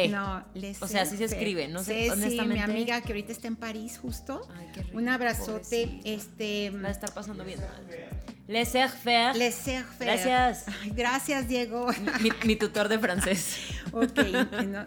[0.08, 2.54] No, laissez O sea, así se escribe, no sé, honestamente.
[2.54, 4.46] Mi amiga que ahorita está en París justo.
[4.56, 6.00] Ay, qué rico, Un abrazote.
[6.04, 7.60] Este, Va a estar pasando bien.
[8.48, 9.36] Laissez faire.
[9.36, 10.12] Laissez faire.
[10.12, 10.64] Gracias.
[10.82, 11.88] Ay, gracias, Diego.
[12.20, 13.56] Mi, mi, tutor de francés.
[13.92, 14.20] ok,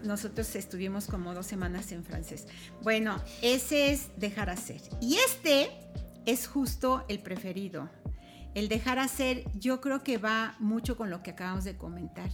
[0.04, 2.48] nosotros estuvimos como dos semanas en francés.
[2.82, 4.82] Bueno, ese es dejar hacer.
[5.02, 5.70] Y este
[6.26, 7.89] es justo el preferido.
[8.56, 12.30] El dejar hacer, yo creo que va mucho con lo que acabamos de comentar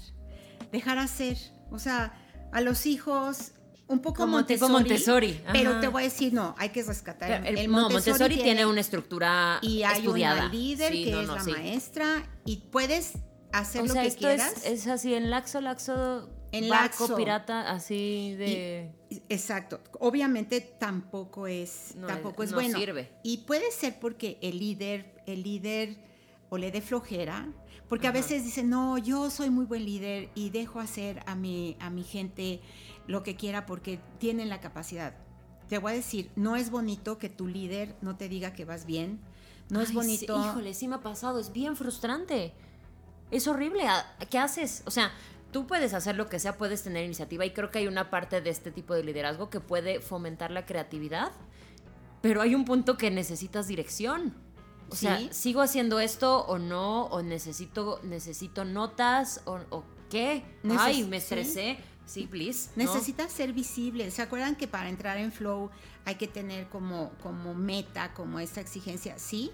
[0.71, 1.37] dejar hacer.
[1.71, 2.13] O sea,
[2.51, 3.53] a los hijos
[3.87, 5.41] un poco como Montessori, Montessori.
[5.51, 9.59] pero te voy a decir no hay que rescatar el, no, Montessori, tiene, una estructura
[9.61, 10.45] y hay estudiada.
[10.45, 13.13] una líder que es la maestra y puedes
[13.51, 17.15] hacer o lo sea, que esto quieras es, es, así en laxo laxo en barco
[17.15, 18.91] pirata así de
[19.29, 23.11] exacto obviamente tampoco es tampoco es, bueno sirve.
[23.23, 25.97] y puede ser porque el líder el líder
[26.49, 27.47] o le dé flojera
[27.89, 31.77] porque a veces dicen, no, yo soy muy buen líder y dejo hacer a mi,
[31.79, 32.61] a mi gente
[33.07, 35.15] lo que quiera porque tienen la capacidad.
[35.69, 38.85] Te voy a decir, no es bonito que tu líder no te diga que vas
[38.85, 39.19] bien.
[39.69, 40.41] No es bonito.
[40.41, 42.53] Sí, híjole, sí me ha pasado, es bien frustrante.
[43.31, 43.83] Es horrible.
[44.29, 44.83] ¿Qué haces?
[44.85, 45.11] O sea,
[45.51, 48.41] tú puedes hacer lo que sea, puedes tener iniciativa y creo que hay una parte
[48.41, 51.31] de este tipo de liderazgo que puede fomentar la creatividad,
[52.21, 54.44] pero hay un punto que necesitas dirección.
[54.89, 57.05] O sea, ¿sigo haciendo esto o no?
[57.05, 59.41] ¿O necesito, necesito notas?
[59.45, 60.43] ¿O, qué?
[60.77, 61.77] Ay, me estresé.
[62.05, 62.69] Sí, please.
[62.75, 64.11] Necesitas ser visible.
[64.11, 65.71] ¿Se acuerdan que para entrar en flow
[66.05, 69.17] hay que tener como, como meta, como esa exigencia?
[69.17, 69.51] Sí.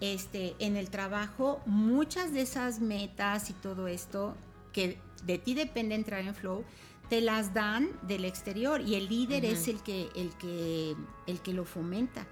[0.00, 4.36] Este, en el trabajo, muchas de esas metas y todo esto
[4.74, 6.64] que de ti depende entrar en flow,
[7.08, 10.94] te las dan del exterior y el líder es el que, el, que,
[11.26, 12.26] el que lo fomenta.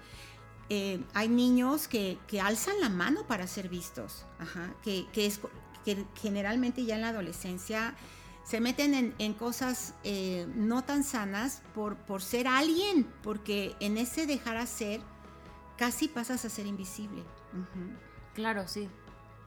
[0.69, 4.25] Eh, hay niños que, alzan la mano para ser vistos,
[4.83, 5.39] que, es,
[5.83, 7.95] que generalmente ya en la adolescencia
[8.43, 14.27] se meten en, cosas eh, no tan sanas por, por ser alguien, porque en ese
[14.27, 15.01] dejar hacer
[15.77, 17.23] casi pasas a ser invisible.
[18.33, 18.89] Claro, sí.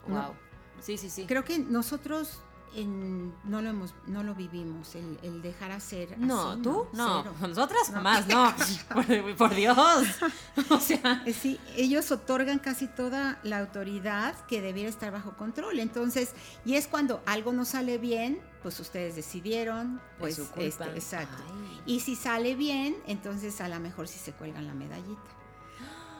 [0.07, 0.33] Wow.
[0.81, 1.25] sí, sí, sí.
[1.27, 2.41] Creo que nosotros
[2.75, 6.17] no lo hemos, no lo vivimos, el, dejar hacer.
[6.17, 8.53] No, tú, no, nosotras jamás, no,
[9.37, 9.77] por, Dios.
[10.69, 15.79] O sea, eh, sí, ellos otorgan casi toda la autoridad que debiera estar bajo control.
[15.79, 16.33] Entonces,
[16.65, 21.43] y es cuando algo no sale bien, pues ustedes decidieron, pues este, exacto.
[21.85, 25.21] Y si sale bien, entonces a lo mejor sí se cuelgan la medallita.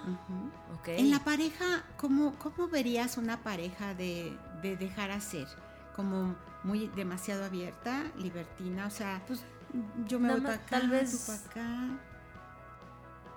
[0.86, 5.46] En la pareja, ¿cómo, ¿cómo verías una pareja de, de dejar hacer?
[5.96, 9.44] Como muy demasiado abierta, libertina, o sea, pues
[10.08, 12.00] yo me voy para acá, tal vez para acá.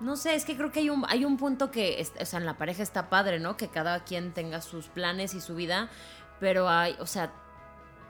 [0.01, 2.47] No sé, es que creo que hay un, hay un punto que, o sea, en
[2.47, 3.57] la pareja está padre, ¿no?
[3.57, 5.89] Que cada quien tenga sus planes y su vida,
[6.41, 7.33] pero hay, o sea,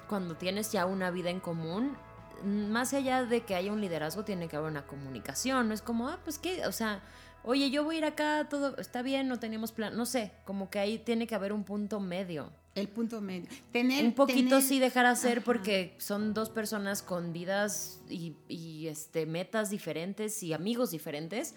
[0.09, 1.96] cuando tienes ya una vida en común,
[2.44, 5.68] más allá de que haya un liderazgo, tiene que haber una comunicación.
[5.68, 7.02] No es como, ah, pues qué, o sea,
[7.44, 10.70] oye, yo voy a ir acá, todo está bien, no teníamos plan, no sé, como
[10.70, 12.50] que ahí tiene que haber un punto medio.
[12.74, 13.48] El punto medio.
[13.70, 19.26] Tener, un poquito sí dejar hacer porque son dos personas con vidas y, y, este,
[19.26, 21.54] metas diferentes y amigos diferentes,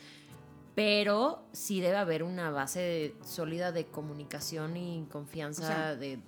[0.76, 6.20] pero sí debe haber una base sólida de comunicación y confianza de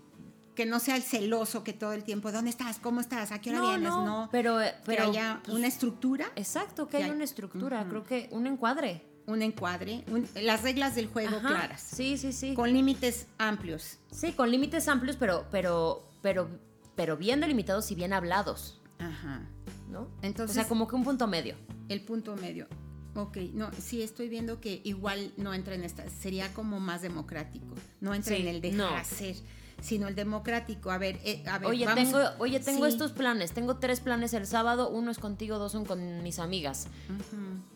[0.58, 2.80] que no sea el celoso que todo el tiempo, ¿dónde estás?
[2.80, 3.32] ¿Cómo estás?
[3.32, 3.90] ¿A qué hora vienes?
[3.90, 6.32] No, pero, pero que haya pues, una estructura.
[6.36, 9.04] Exacto, que, haya una estructura, creo que un encuadre.
[9.28, 10.06] Un encuadre,
[10.42, 11.82] las reglas del juego claras.
[11.82, 12.54] Sí, sí, sí.
[12.54, 13.98] Con límites amplios.
[14.10, 16.50] Sí, con límites amplios, pero, pero, pero,
[16.96, 18.80] pero bien delimitados y bien hablados.
[19.00, 19.42] Ajá.
[19.90, 20.08] ¿No?
[20.22, 21.56] Entonces, o sea, como que un punto medio.
[21.90, 22.68] El punto medio.
[23.16, 27.76] Ok, no, sí estoy viendo que igual no entra en esta, sería como más democrático,
[28.00, 29.36] no entra en el dejar hacer
[29.82, 30.92] sino el democrático.
[30.92, 34.48] A ver, eh, a ver oye, tengo, oye, tengo estos planes, tengo tres planes el
[34.48, 36.88] sábado, uno es contigo, dos son con mis amigas.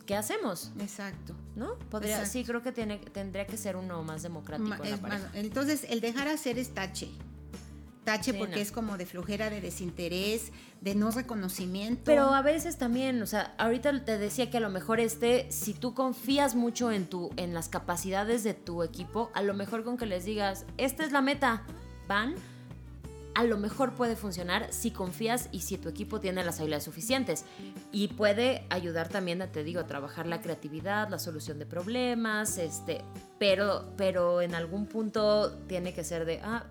[0.06, 0.72] ¿Qué hacemos?
[0.80, 1.36] Exacto.
[1.56, 1.76] ¿No?
[1.90, 4.84] Podría, sí, creo que tiene, tendría que ser uno más democrático.
[5.34, 7.10] entonces, el dejar hacer es tache.
[8.04, 12.02] Tache porque es como de flojera, de desinterés, de no reconocimiento.
[12.04, 15.76] Pero a veces también, o sea, ahorita te decía que a lo mejor este, si
[15.76, 19.98] tú confías mucho en tu, en las capacidades de tu equipo, a lo mejor con
[19.98, 21.64] que les digas, esta es la meta,
[22.08, 22.36] van,
[23.34, 27.46] a lo mejor puede funcionar si confías y si tu equipo tiene las habilidades suficientes.
[27.92, 33.04] Y puede ayudar también, te digo, a trabajar la creatividad, la solución de problemas, este,
[33.40, 36.66] pero, pero en algún punto tiene que ser de, ah,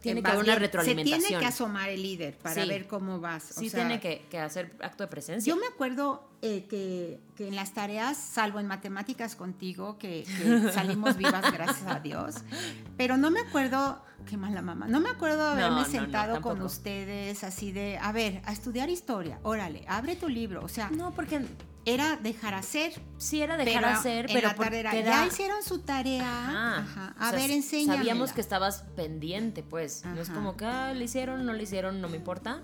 [0.00, 1.20] tiene que haber una retroalimentación.
[1.20, 3.42] Se tiene que asomar el líder para ver cómo vas.
[3.42, 5.52] sí, tiene que, hacer acto de presencia.
[5.52, 10.24] Yo me acuerdo eh, que, en las tareas, salvo en matemáticas contigo, que,
[10.72, 12.36] salimos vivas, gracias a Dios,
[12.96, 17.72] pero no me acuerdo, qué mala mamá, no me acuerdo haberme sentado con ustedes así
[17.72, 20.90] de, a ver, a estudiar historia, órale, abre tu libro, o sea...
[20.90, 21.42] No, porque
[21.84, 22.92] era dejar hacer.
[23.18, 24.50] Sí, era dejar hacer, pero
[24.92, 26.78] ya hicieron su tarea.
[26.78, 27.14] Ajá.
[27.18, 27.98] A ver, enséñame.
[27.98, 30.04] Sabíamos que estabas pendiente, pues.
[30.04, 32.62] No es como que ah, le hicieron, no le hicieron, no me importa.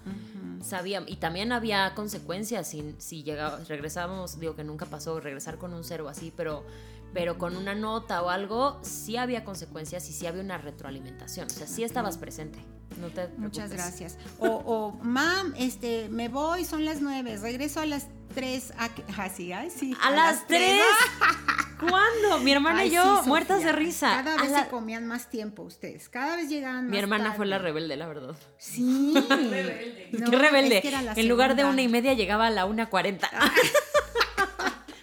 [0.63, 1.11] Sabíamos.
[1.11, 3.25] Y también había consecuencias si, si
[3.69, 6.65] regresábamos, digo que nunca pasó regresar con un cero así, pero
[7.13, 11.51] pero con una nota o algo sí había consecuencias y sí había una retroalimentación, o
[11.51, 12.59] sea, sí estabas presente.
[13.01, 14.19] No te Muchas gracias.
[14.39, 18.73] O, o, mam, este, me voy, son las nueve, regreso a las tres,
[19.19, 19.97] así, ay, sí.
[20.03, 20.83] A, las, tres.
[21.79, 22.41] ¿Cuándo?
[22.43, 24.23] Mi hermana y yo, muertas de risa.
[24.25, 26.09] Cada vez se comían más tiempo ustedes.
[26.09, 28.37] Cada vez llegaban más Mi hermana fue la rebelde, la verdad.
[28.59, 29.15] Sí.
[29.31, 30.09] rebelde.
[30.11, 30.83] Qué rebelde.
[31.15, 33.31] en lugar de una y media llegaba a la una cuarenta.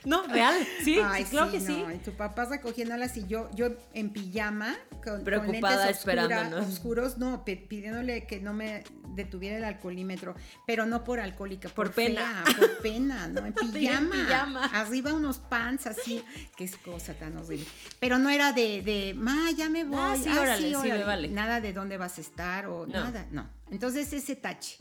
[0.05, 1.83] No, real, sí, claro que sí.
[1.93, 8.25] Y tu papá recogiéndolas y yo, yo en pijama, con, preocupada esperando, oscuros, no, pidiéndole
[8.25, 8.83] que no me
[9.15, 10.35] detuviera el alcoholímetro,
[10.67, 13.45] pero no por alcohólica, por, pena, por pena, ¿no?
[13.45, 16.23] En pijama, arriba unos pants así,
[16.55, 17.65] qué es cosa tan horrible.
[17.99, 20.73] Pero no era de, de ma, ya me voy, ah, sí,
[21.05, 21.29] vale.
[21.29, 23.49] nada de dónde vas a estar o nada, no.
[23.71, 24.77] Entonces ese tache.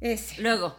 [0.00, 0.40] Ese.
[0.42, 0.76] Luego.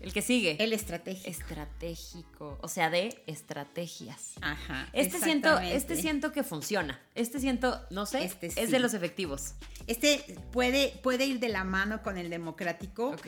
[0.00, 0.56] El que sigue.
[0.58, 1.28] El estratégico.
[1.28, 2.58] Estratégico.
[2.62, 4.32] O sea, de estrategias.
[4.40, 4.88] Ajá.
[4.92, 7.00] Este siento, este siento que funciona.
[7.14, 9.54] Este siento, no sé, este es de los efectivos.
[9.86, 13.10] Este puede, puede ir de la mano con el democrático.
[13.10, 13.26] Ok.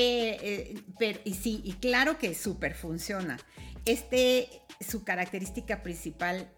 [0.00, 3.36] Eh, pero, y sí, y claro que súper funciona.
[3.84, 4.48] Este,
[4.80, 6.48] su característica principal,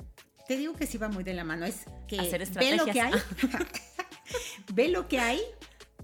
[0.47, 3.01] te digo que sí va muy de la mano, es que Hacer ve lo que
[3.01, 3.15] hay.
[4.75, 5.41] ve lo que hay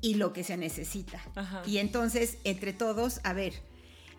[0.01, 1.21] y lo que se necesita.
[1.67, 3.55] Y entonces, entre todos, a ver.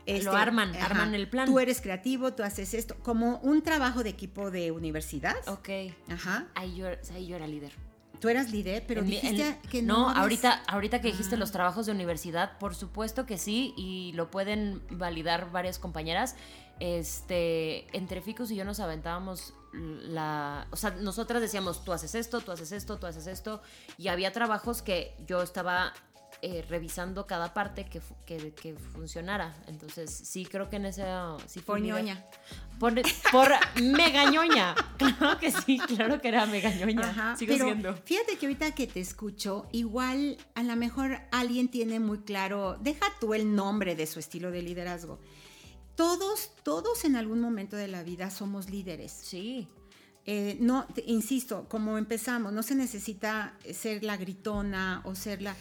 [0.06, 1.48] lo este, arman, arman el plan.
[1.48, 5.36] Tú eres creativo, tú haces esto, como un trabajo de equipo de universidad.
[5.48, 5.70] Ok.
[6.10, 6.48] Ajá.
[6.56, 7.74] Ahí yo, ahí yo era líder.
[8.20, 9.98] Tú eras líder, pero dijiste que no.
[9.98, 11.40] No, ahorita, ahorita que dijiste ah.
[11.40, 16.36] los trabajos de universidad, por supuesto que sí, y lo pueden validar varias compañeras.
[16.80, 22.42] Este, entre Ficus y yo nos aventábamos la, o sea, nosotras decíamos, tú haces esto,
[22.42, 23.62] tú haces esto, tú haces esto,
[23.98, 25.94] y había trabajos que yo estaba
[26.42, 29.56] eh, revisando cada parte que, que, funcionara.
[29.68, 31.38] Entonces, sí, creo que en esa...
[31.48, 32.26] Sí por ñoña.
[32.80, 32.94] Por,
[33.32, 34.76] por megañoña.
[34.98, 37.10] Claro que sí, claro que era megañoña.
[37.10, 37.96] Ajá, Sigo siendo.
[37.96, 43.06] Fíjate que ahorita que te escucho, igual a lo mejor alguien tiene muy claro, deja
[43.20, 45.20] tú el nombre de su estilo de liderazgo
[45.98, 49.12] todos, todos en algún momento de la vida somos líderes.
[49.12, 49.68] Sí.
[50.26, 55.56] Eh, no, insisto, como empezamos, no se necesita ser la gritona o ser la...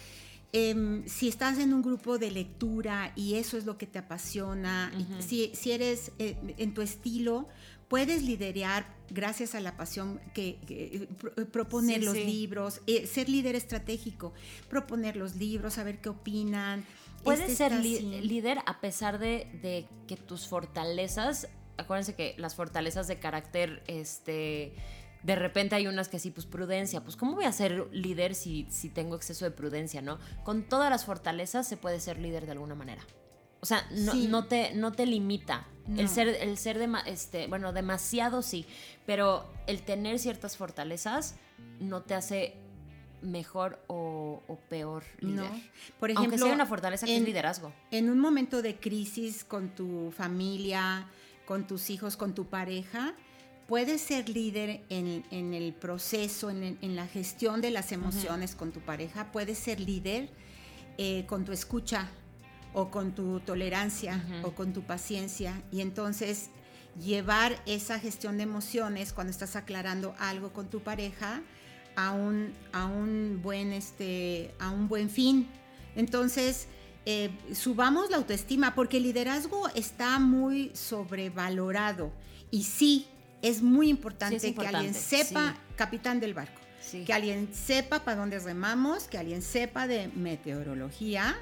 [0.59, 4.91] Em, si estás en un grupo de lectura y eso es lo que te apasiona,
[5.21, 7.47] si, eres eh, en tu estilo,
[7.87, 11.07] puedes liderar gracias a la pasión que, eh,
[11.51, 14.33] proponer los libros, ser líder estratégico,
[14.69, 16.83] proponer los libros, saber qué opinan,
[17.23, 22.55] puedes este ser li- líder a pesar de, de que tus fortalezas, acuérdense que las
[22.55, 24.73] fortalezas de carácter, este,
[25.27, 28.65] de repente hay unas que sí, pues prudencia, pues ¿cómo voy a ser líder si,
[28.71, 30.17] si tengo exceso de prudencia, no?
[30.45, 33.03] Con todas las fortalezas se puede ser líder de alguna manera.
[33.59, 34.27] O sea, no, Sí.
[34.29, 35.67] no te, no te limita.
[35.97, 38.65] El ser, el ser dema- este, bueno, demasiado sí,
[39.05, 41.35] pero el tener ciertas fortalezas
[41.79, 42.55] no te hace
[43.21, 45.35] mejor o, o peor líder.
[45.51, 45.61] No.
[45.99, 47.73] Por Aunque ejemplo, sea una fortaleza que es en- liderazgo.
[47.91, 51.07] En un momento de crisis con tu familia,
[51.45, 53.13] con tus hijos, con tu pareja,
[53.67, 58.79] puedes ser líder en, en el proceso, en, la gestión de las emociones con tu
[58.79, 60.29] pareja, puedes ser líder
[60.97, 62.09] eh, con tu escucha
[62.73, 65.61] o con tu tolerancia o con tu paciencia.
[65.71, 66.49] Y entonces
[66.97, 71.41] llevar esa gestión de emociones cuando estás aclarando algo con tu pareja
[71.95, 75.47] a un, a un buen este a un buen fin.
[75.95, 76.67] Entonces
[77.05, 82.11] eh, subamos la autoestima porque el liderazgo está muy sobrevalorado.
[82.49, 83.07] Y sí
[83.41, 85.73] es muy importante, Sí, es que alguien sepa sí.
[85.75, 87.03] capitán del barco Sí.
[87.03, 91.35] que alguien sepa para dónde remamos, que alguien sepa de meteorología,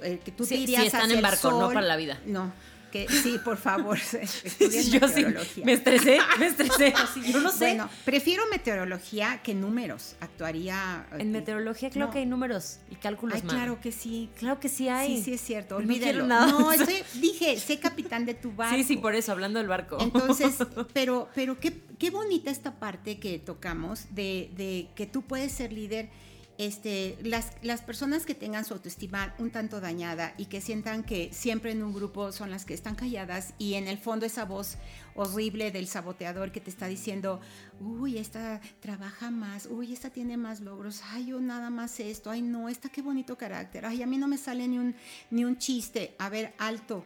[0.00, 2.20] eh, que tú te irías sí están hacia en el barco, no para la vida.
[2.26, 2.52] No,
[2.92, 3.98] que sí, por favor,
[4.44, 5.64] estudien Yo sí, meteorología.
[5.64, 6.92] me estresé, me estresé.
[6.96, 7.58] así, yo no sé.
[7.64, 10.14] Bueno, prefiero meteorología que números.
[10.20, 11.06] Actuaría.
[11.12, 12.12] eh, en meteorología claro no.
[12.12, 13.56] que hay números y cálculos, Ay, man.
[13.56, 14.28] claro que sí.
[14.38, 15.16] Claro que sí hay.
[15.16, 15.76] Sí, sí es cierto.
[15.76, 16.26] Olvídelo.
[16.26, 18.76] No, estoy- dije, sé capitán de tu barco.
[18.76, 19.96] Sí, sí, por eso, hablando del barco.
[20.00, 20.54] Entonces,
[20.92, 25.72] pero, pero qué, qué bonita esta parte que tocamos de, de que tú puedes ser
[25.72, 26.10] líder.
[26.58, 31.32] Este, las, las personas que tengan su autoestima un tanto dañada y que sientan que
[31.32, 34.76] siempre en un grupo son las que están calladas y en el fondo esa voz
[35.14, 37.40] horrible del saboteador que te está diciendo,
[37.80, 42.42] uy, esta trabaja más, uy, esta tiene más logros, ay, yo nada más esto, ay,
[42.42, 44.94] no, esta qué bonito carácter, ay, a mí no me sale ni un,
[45.30, 47.04] ni un chiste, a ver, alto,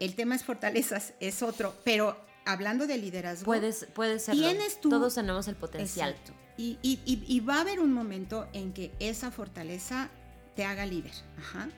[0.00, 3.44] el tema es fortalezas, es otro, pero hablando de liderazgo.
[3.44, 4.48] puedes, puedes serlo.
[4.48, 6.10] Tienes tú- Todos tenemos el potencial.
[6.10, 6.32] Exacto.
[6.58, 10.08] Y, y- y- y va a haber un momento en que esa fortaleza
[10.54, 11.12] te haga líder.
[11.38, 11.68] Ajá.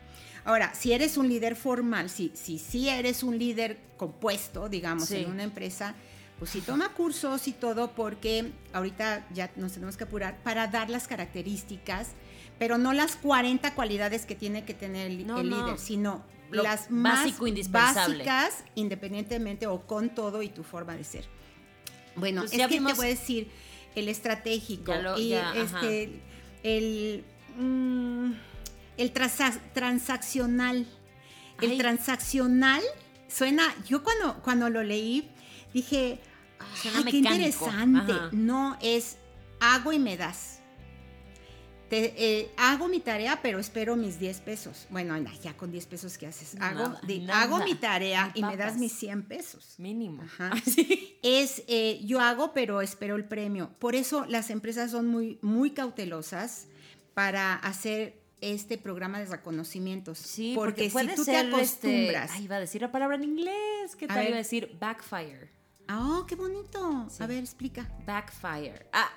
[0.45, 5.17] Ahora, si eres un líder formal, si, si, si eres un líder compuesto, digamos, Sí.
[5.17, 5.95] en una empresa,
[6.38, 10.88] pues sí toma cursos y todo, porque ahorita ya nos tenemos que apurar para dar
[10.91, 12.11] las características,
[12.61, 15.64] pero no las 40 cualidades que tiene que tener el, No, el no.
[15.64, 21.03] líder, sino Lo las más básico, básicas, independientemente o con todo y tu forma de
[21.05, 21.27] ser.
[22.14, 23.51] Bueno, Pues es ya que vimos- te voy a decir
[24.00, 25.80] el estratégico lo- y ya, ajá.
[25.80, 26.20] este
[26.62, 27.24] el
[27.56, 28.32] mm,
[28.96, 30.87] el transa- transaccional.
[31.61, 32.82] El transaccional
[33.28, 35.28] suena, yo cuando cuando lo leí
[35.74, 36.20] dije,
[36.80, 37.34] Suena "Ay, qué mecánico".
[37.66, 38.12] interesante.
[38.12, 38.28] Ajá.
[38.32, 39.16] No es
[39.61, 40.58] hago y me das.
[41.88, 44.87] Te, eh, hago mi tarea, pero espero mis 10 pesos.
[44.90, 46.55] Bueno, ya con 10 pesos, ¿qué haces?
[46.61, 47.42] Hago, Nada, di- nada.
[47.42, 50.22] hago mi tarea y me das mis 100 pesos Mínimo.
[50.22, 50.51] Ajá.
[50.66, 51.16] Sí.
[51.22, 53.70] es eh, yo hago, pero espero el premio.
[53.79, 56.66] Por eso las empresas son muy, muy cautelosas
[57.14, 60.18] para hacer este programa de reconocimientos.
[60.18, 62.24] Sí, porque, porque, puede si tú ser, te acostumbras.
[62.27, 63.96] Este, ay, iba a decir la palabra en inglés.
[63.98, 64.29] ¿Qué A tal ver.
[64.29, 64.77] iba a decir?
[64.79, 65.48] Backfire.
[65.90, 67.07] Ah, oh, qué bonito.
[67.09, 67.22] Sí.
[67.22, 67.87] A ver, explica.
[68.07, 68.87] Backfire.
[68.92, 69.09] Ah,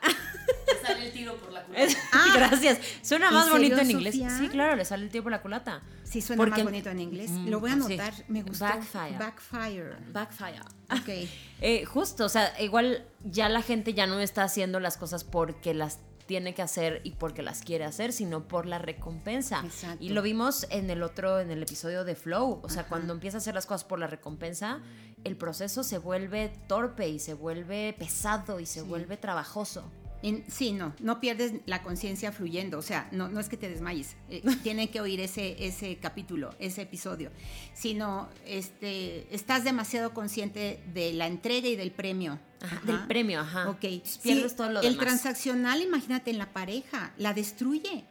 [0.81, 1.84] sale el tiro por la culata.
[1.84, 1.97] es-
[2.34, 2.79] gracias.
[3.01, 4.15] Suena ¿En más bonito serio, en inglés.
[4.15, 4.38] Sofía?
[4.38, 5.81] Sí, claro, le sale el tío por la culata.
[6.03, 7.29] Sí, suena Porque- más bonito en inglés.
[7.31, 7.79] Mm, Lo voy a sí.
[7.79, 8.13] anotar.
[8.29, 8.65] Me gustó.
[8.65, 9.17] Backfire.
[9.17, 9.95] Backfire.
[10.12, 10.62] Backfire.
[10.91, 11.29] Ok.
[11.63, 15.75] Eh, justo, o sea, igual ya la gente ya no está haciendo las cosas porque
[15.75, 15.99] las
[16.31, 19.61] tiene que hacer y porque las quiere hacer, sino por la recompensa.
[19.65, 20.01] Exacto.
[20.01, 22.61] Y lo vimos en el otro, en el episodio de Flow.
[22.63, 22.89] O sea, Ajá.
[22.89, 24.79] cuando empieza a hacer las cosas por la recompensa,
[25.25, 28.85] el proceso se vuelve torpe y se vuelve pesado y se Sí.
[28.87, 29.83] vuelve trabajoso.
[30.23, 33.67] En- sí, no, no pierdes la conciencia fluyendo, o sea, no, no es que te
[33.67, 37.29] desmayes, eh, tienen que oír ese, ese capítulo, ese episodio,
[37.73, 42.39] sino este, estás demasiado consciente de la entrega y del premio.
[42.62, 42.82] Ajá.
[42.84, 43.69] Del premio, ajá.
[43.69, 45.06] Ok, Entonces pierdes Sí, todo lo el demás.
[45.06, 48.06] transaccional, imagínate en la pareja, la destruye.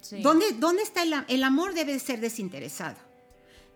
[0.00, 0.20] Sí.
[0.22, 1.74] ¿Dónde, ¿Dónde está el, el amor?
[1.74, 2.96] Debe ser desinteresado.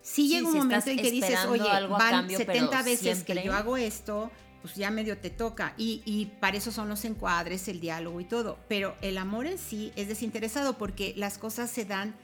[0.03, 3.25] Si Sí, llega un si momento en que dices, oye, van cambio, 70 pero veces
[3.25, 4.31] que yo hago esto,
[4.63, 5.75] pues ya medio te toca.
[5.77, 8.59] Y, y para eso son los encuadres, el diálogo y todo.
[8.69, 12.15] Pero el amor en sí es desinteresado porque las cosas se dan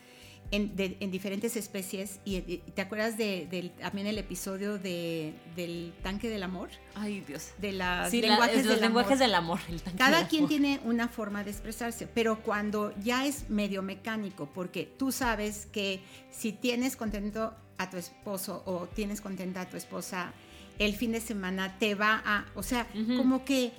[0.54, 2.20] en, de- en diferentes especies.
[2.24, 6.68] Y, y te acuerdas de, del- también el episodio de, del tanque del amor?
[6.94, 7.50] Ay, Dios.
[7.58, 9.18] De las Sí, la- lenguajes es los del lenguajes amor.
[9.20, 9.60] del amor.
[9.68, 10.48] el tanque Cada del quien amor.
[10.50, 16.00] tiene una forma de expresarse, pero cuando ya es medio mecánico, porque tú sabes que
[16.30, 20.32] si tienes contento a tu esposo o tienes contenta a tu esposa,
[20.78, 22.86] el fin de semana te va a, o sea,
[23.16, 23.72] como que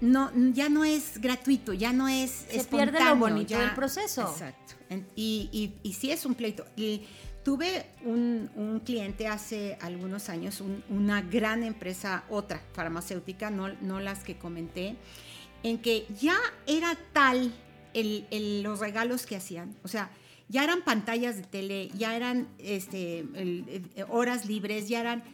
[0.00, 4.22] no, ya no es gratuito, ya no es Se pierde lo bonito del proceso.
[4.30, 4.73] Exacto.
[5.16, 6.64] Y, y, sí es un pleito.
[7.44, 14.24] Tuve un, un cliente hace algunos años, una gran empresa, otra farmacéutica, no, no las
[14.24, 14.96] que comenté,
[15.62, 17.52] en que ya era tal
[17.92, 19.76] el, los regalos que hacían.
[19.82, 20.10] O sea,
[20.48, 23.24] ya eran pantallas de tele, ya eran este,
[24.08, 25.24] horas libres, ya eran...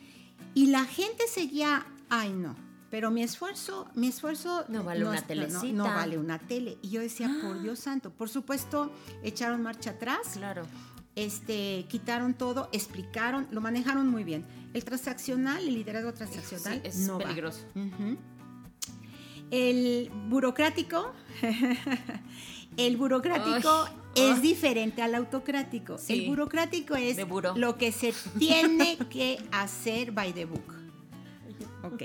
[0.54, 2.56] Y la gente seguía, ay no,
[2.90, 5.72] pero mi esfuerzo, mi esfuerzo no vale una telecita.
[5.72, 6.76] No, no, vale una tele.
[6.82, 10.32] Y yo decía, por Dios santo, por supuesto, echaron marcha atrás.
[10.34, 10.62] Claro.
[11.14, 14.44] Este, quitaron todo, explicaron, lo manejaron muy bien.
[14.74, 17.60] El transaccional, el liderazgo transaccional, es peligroso.
[19.50, 21.12] El burocrático,
[22.76, 25.96] el burocrático es diferente al autocrático.
[26.08, 27.18] El burocrático es
[27.56, 30.79] lo que se tiene que hacer by the book.
[31.82, 32.02] Ok.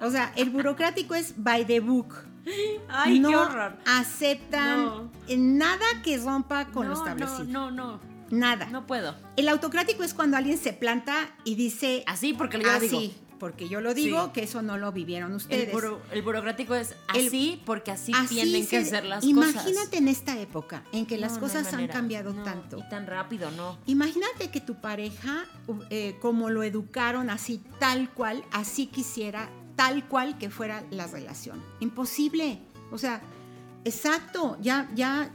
[0.00, 2.14] O sea, el burocrático es by the book.
[2.88, 3.76] Ay, no qué horror.
[3.84, 7.44] aceptan nada que rompa con lo establecido.
[7.44, 8.00] No, no, no.
[8.30, 8.66] Nada.
[8.66, 9.14] No puedo.
[9.36, 12.04] El autocrático es cuando alguien se planta y dice.
[12.06, 13.12] Así, porque yo así, digo.
[13.38, 15.72] Porque yo lo digo, que eso no lo vivieron ustedes.
[16.12, 19.70] El, burocrático es así, porque así, tienen que ser las imagínate cosas.
[19.70, 22.78] Imagínate en esta época en que las cosas han cambiado tanto.
[22.78, 23.78] Y tan rápido, ¿no?
[23.86, 25.44] Imagínate que tu pareja,
[25.90, 31.62] eh, como lo educaron así, tal cual, así quisiera, tal cual que fuera la relación.
[31.80, 32.60] Imposible.
[32.90, 33.22] O sea,
[33.88, 35.30] Exacto, ya, ya.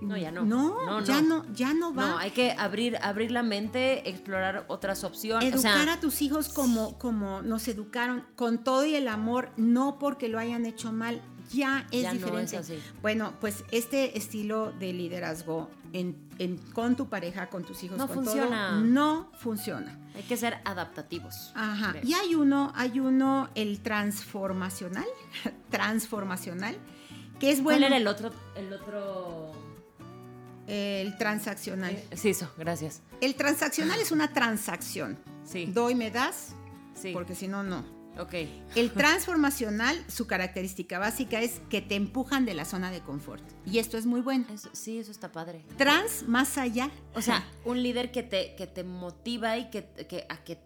[0.00, 0.44] No, ya no.
[0.44, 1.44] No, ya no.
[1.52, 2.06] ya no va.
[2.06, 5.52] No, hay que abrir, abrir la mente, explorar otras opciones.
[5.52, 10.28] Educar a tus hijos como, como nos educaron, con todo y el amor, no porque
[10.28, 11.20] lo hayan hecho mal,
[11.50, 12.60] ya es diferente.
[13.02, 16.16] Bueno, pues este estilo de liderazgo en,
[16.72, 18.70] con tu pareja, con tus hijos, no con funciona.
[18.70, 19.98] todo, no funciona.
[20.14, 21.52] Hay que ser adaptativos.
[21.54, 21.94] Ajá.
[22.02, 25.06] Y hay uno, hay uno, el transformacional,
[25.70, 26.76] transformacional
[27.62, 28.30] ¿Cuál era el otro?
[28.54, 29.52] El otro...
[30.66, 31.92] El transaccional.
[31.92, 33.02] Eh, sí, eso, gracias.
[33.20, 35.18] El transaccional es una transacción.
[35.44, 35.66] Sí.
[35.66, 36.54] Doy, me das,
[36.94, 37.10] sí.
[37.12, 37.84] porque si no, no.
[38.18, 38.34] Ok.
[38.76, 43.42] El transformacional, su característica básica es que te empujan de la zona de confort.
[43.66, 44.46] Y esto es muy bueno.
[44.72, 45.64] sí, eso está padre.
[45.76, 46.90] Trans, más allá.
[47.14, 50.58] O sea, un líder que te, que te motiva y que, que a que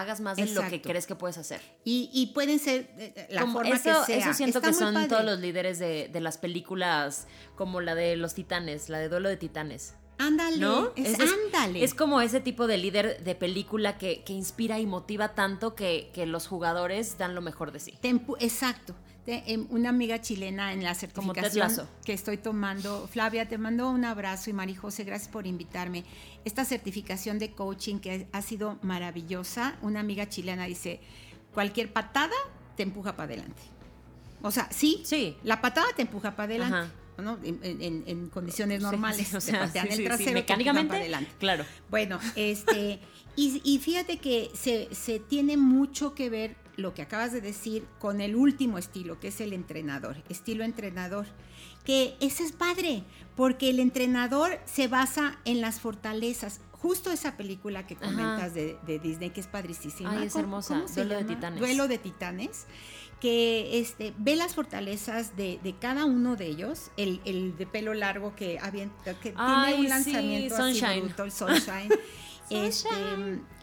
[0.00, 1.60] hagas más de lo que crees que puedes hacer.
[1.84, 4.04] Y, pueden ser eh, eh, la forma que sea.
[4.08, 8.88] Eso siento que son todos los líderes de, las películas como la de los titanes,
[8.88, 9.94] la de Duelo de Titanes.
[10.18, 10.92] Ándale, ¿no?
[10.96, 11.84] Es, ándale.
[11.84, 16.46] Es, como ese tipo de líder de película que, inspira y motiva tanto que, los
[16.46, 17.98] jugadores dan lo mejor de sí.
[18.40, 18.94] exacto.
[19.70, 23.08] Una amiga chilena en la certificación que estoy tomando.
[23.08, 26.04] Flavia, te mando un abrazo y Mari José, gracias por invitarme.
[26.44, 29.76] Esta certificación de coaching que ha sido maravillosa.
[29.82, 31.00] Una amiga chilena dice,
[31.52, 32.36] cualquier patada
[32.76, 33.62] te empuja para adelante.
[34.42, 35.36] O sea, sí, sí.
[35.42, 36.92] la patada te empuja para adelante.
[37.18, 37.38] ¿no?
[37.42, 41.30] En, condiciones normales, o sea, te patean el trasero, mecánicamente, para adelante.
[41.38, 41.64] Claro.
[41.90, 43.00] Bueno, este,
[43.34, 47.86] y, y, fíjate que se, se tiene mucho que ver lo que acabas de decir
[47.98, 51.26] con el último estilo, que es el entrenador, estilo entrenador,
[51.84, 53.04] que ese es padre,
[53.34, 56.60] porque el entrenador se basa en las fortalezas.
[56.72, 60.12] Justo esa película que comentas de, Disney, que es padricísima.
[60.12, 60.84] Ay, es hermosa.
[60.94, 61.60] Duelo de titanes.
[61.60, 62.66] Duelo de titanes
[63.20, 68.36] que este, ve las fortalezas de, cada uno de ellos, el, el de pelo largo
[68.36, 68.60] que,
[69.22, 71.14] que tiene un lanzamiento sí, Sunshine.
[71.24, 71.88] el Sunshine,
[72.50, 72.88] Este,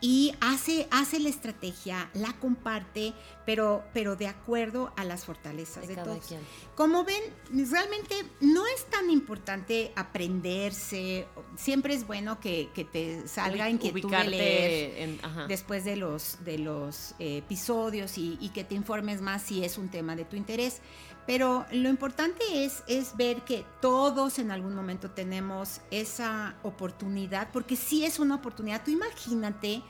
[0.04, 3.14] y hace, hace la estrategia, la comparte,
[3.46, 6.36] pero, pero de acuerdo a las fortalezas de, todos.
[6.76, 7.24] Como ven,
[7.72, 11.26] realmente no es tan importante aprenderse.
[11.56, 17.38] Siempre es bueno que, te salga inquietud de leer después de los, de los eh,
[17.38, 20.82] episodios y, y que te informes más si es un tema de tu interés.
[21.26, 27.78] Pero lo importante es, es ver que todos en algún momento tenemos esa oportunidad, porque
[27.78, 28.84] sí es una oportunidad.
[28.84, 29.82] Tú imagínate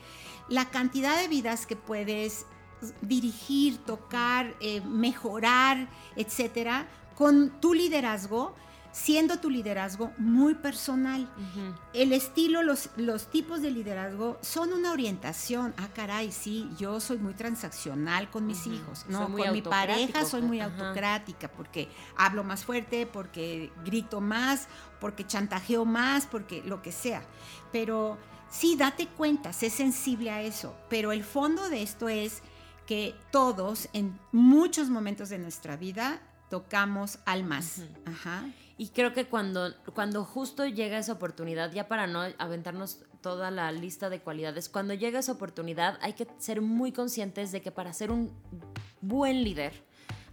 [0.50, 2.46] la cantidad de vidas que puedes
[3.02, 8.56] dirigir, tocar, eh, mejorar, etcétera, con tu liderazgo
[8.94, 11.28] siendo tu liderazgo muy personal.
[11.94, 15.74] El estilo, los, los tipos de liderazgo son una orientación.
[15.78, 19.06] Ah, caray, sí, yo soy muy transaccional con mis hijos.
[19.10, 24.68] No, con mi pareja soy muy autocrática porque hablo más fuerte, porque grito más,
[25.02, 27.24] porque chantajeo más, porque lo que sea.
[27.72, 28.20] Pero
[28.54, 30.76] sí, date cuenta, sé sensible a eso.
[30.90, 32.42] Pero el fondo de esto es
[32.86, 37.82] que todos en muchos momentos de nuestra vida tocamos almas.
[38.06, 38.46] Ajá.
[38.78, 43.72] Y creo que cuando, cuando justo llega esa oportunidad, ya para no aventarnos toda la
[43.72, 47.94] lista de cualidades, cuando llega esa oportunidad hay que ser muy conscientes de que para
[47.94, 48.32] ser un
[49.02, 49.74] buen líder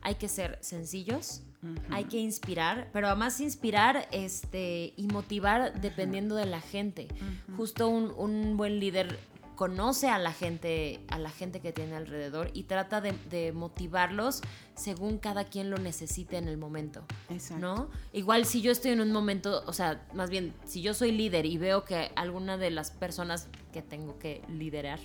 [0.03, 1.43] hay que ser sencillos,
[1.91, 7.09] hay que inspirar, pero además inspirar este, y motivar dependiendo de la gente.
[7.57, 9.19] Justo un, un buen líder
[9.61, 14.41] conoce a la gente, a la gente que tiene alrededor y trata de, motivarlos
[14.75, 17.05] según cada quien lo necesite en el momento.
[17.29, 17.61] Exacto.
[17.61, 17.91] ¿No?
[18.15, 21.45] Igual si yo estoy en un momento, o sea, más bien, si yo soy líder
[21.45, 24.99] y veo que alguna de las personas que tengo que liderar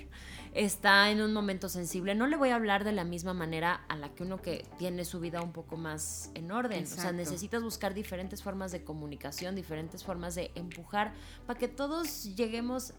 [0.54, 3.98] está en un momento sensible, no le voy a hablar de la misma manera a
[3.98, 6.86] la que uno que tiene su vida un poco más en orden.
[6.86, 11.14] O sea, necesitas buscar diferentes formas de comunicación, diferentes formas de empujar
[11.46, 12.94] para que todos lleguemos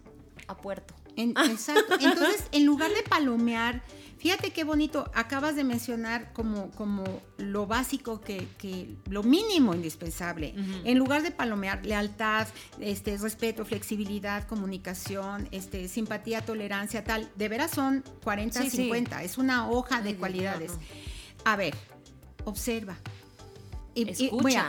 [0.47, 0.95] a puerto.
[1.17, 1.95] exacto.
[1.95, 3.83] Entonces, en lugar de palomear,
[4.19, 7.05] fíjate qué bonito, acabas de mencionar como, como
[7.39, 10.55] lo básico que, que lo mínimo indispensable.
[10.85, 12.49] En lugar de palomear, lealtad,
[12.81, 19.23] este, respeto, flexibilidad, comunicación, este, simpatía, tolerancia, tal, de veras son 40, 50.
[19.23, 20.73] Es una hoja de cualidades.
[21.45, 21.75] A ver,
[22.45, 22.97] observa.
[23.95, 24.15] Y,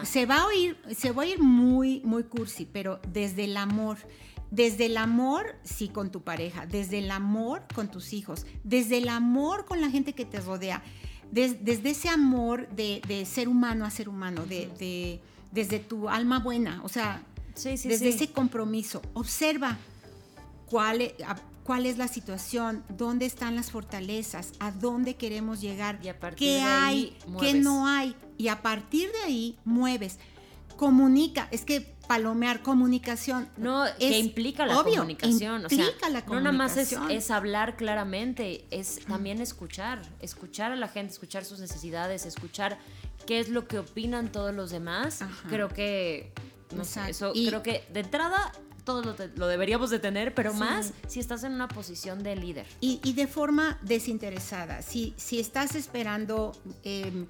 [0.03, 3.97] se va a oír, se va a oír muy, muy cursi, pero desde el amor
[4.51, 9.09] desde el amor, sí, con tu pareja, desde el amor con tus hijos, desde el
[9.09, 10.83] amor con la gente que te rodea,
[11.31, 15.21] desde ese amor de, ser humano a ser humano, de,
[15.51, 17.23] desde tu alma buena, o sea,
[17.55, 19.01] desde ese compromiso.
[19.13, 19.77] Observa
[20.67, 21.15] cuál, e,
[21.63, 25.99] cuál es la situación, dónde están las fortalezas, a dónde queremos llegar,
[26.35, 30.19] qué hay, qué no hay, y a partir de ahí mueves.
[30.77, 33.49] Comunica, es que palomear comunicación.
[33.57, 35.65] No, que implica la comunicación.
[35.65, 35.85] o sea,
[36.27, 41.59] No nada más es, hablar claramente, es también escuchar, escuchar a la gente, escuchar sus
[41.59, 42.77] necesidades, escuchar
[43.25, 45.19] qué es lo que opinan todos los demás.
[45.49, 46.31] Creo que,
[46.75, 48.51] no sé, eso creo que de entrada
[48.85, 49.03] todo
[49.35, 52.65] lo, deberíamos de tener, pero más si estás en una posición de líder.
[52.79, 54.81] Y, de forma desinteresada.
[54.81, 56.53] Si, si estás esperando...
[56.83, 57.27] Em,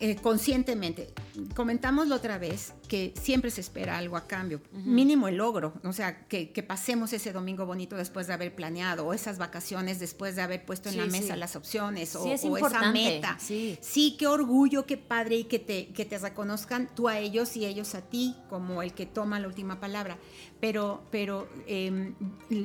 [0.00, 1.08] eh, conscientemente.
[1.54, 5.92] Comentamos la otra vez que siempre se espera algo a cambio, mínimo el logro, o
[5.92, 10.42] sea, que, pasemos ese domingo bonito después de haber planeado, o esas vacaciones después de
[10.42, 13.38] haber puesto en la mesa las opciones, o, esa meta.
[13.38, 14.16] Sí.
[14.18, 17.94] qué orgullo, qué padre, y que te, que te reconozcan tú a ellos y ellos
[17.94, 20.18] a ti como el que toma la última palabra.
[20.60, 22.14] Pero, pero em,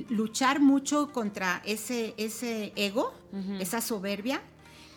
[0.10, 3.14] luchar mucho contra ese, ese ego,
[3.60, 4.42] esa soberbia,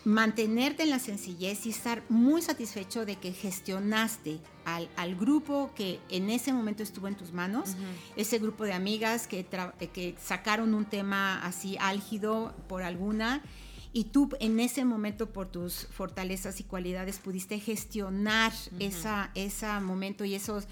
[0.05, 6.29] mantenerte en la sencillez y estar muy satisfecho de que gestionaste al, grupo que en
[6.29, 7.75] ese momento estuvo en tus manos,
[8.15, 9.45] ese grupo de amigas que,
[9.93, 13.41] que sacaron un tema así álgido por alguna
[13.95, 20.25] y tú en ese momento por tus fortalezas y cualidades pudiste gestionar esa, ese momento
[20.25, 20.65] y esos,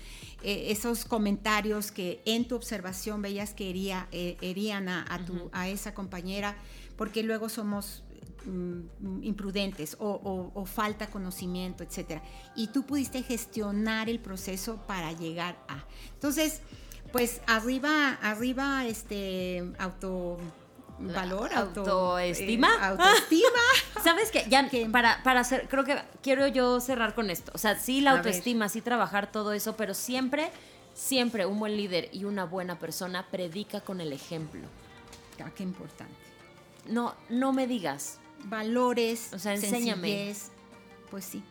[0.43, 5.05] eh, esos comentarios que en tu observación veías que hería, eh, herían a,
[5.51, 6.57] a esa compañera,
[6.97, 8.03] porque luego somos
[9.21, 12.21] imprudentes o, falta conocimiento, etcétera.
[12.55, 15.83] Y tú pudiste gestionar el proceso para llegar a.
[16.13, 16.61] Entonces,
[17.11, 20.37] pues arriba, arriba, este auto
[20.99, 22.69] valor, autoestima.
[22.69, 23.59] Eh, autoestima.
[24.03, 24.45] ¿Sabes qué?
[24.49, 27.51] Ya para, para hacer, creo que quiero yo cerrar con esto.
[27.55, 30.49] O sea, sí la autoestima, sí trabajar todo eso, pero siempre,
[30.93, 34.61] siempre un buen líder y una buena persona predica con el ejemplo.
[35.43, 36.13] Ah, qué importante.
[36.87, 40.33] No, no me digas, valores, o sea, enséñame.
[41.09, 41.43] Pues sí.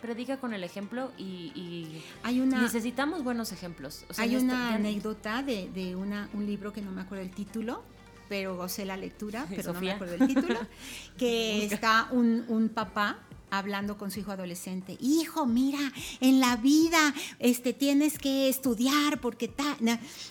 [0.00, 4.04] Predica con el ejemplo y, hay una, necesitamos buenos ejemplos.
[4.16, 7.82] hay una anécdota de, una, un libro que no me acuerdo el título,
[8.28, 10.58] pero gocé la lectura, pero no me acuerdo el título,
[11.18, 13.18] que está un, un papá
[13.50, 14.96] hablando con su hijo adolescente.
[15.00, 19.76] Hijo, mira, en la vida este, tienes que estudiar porque está,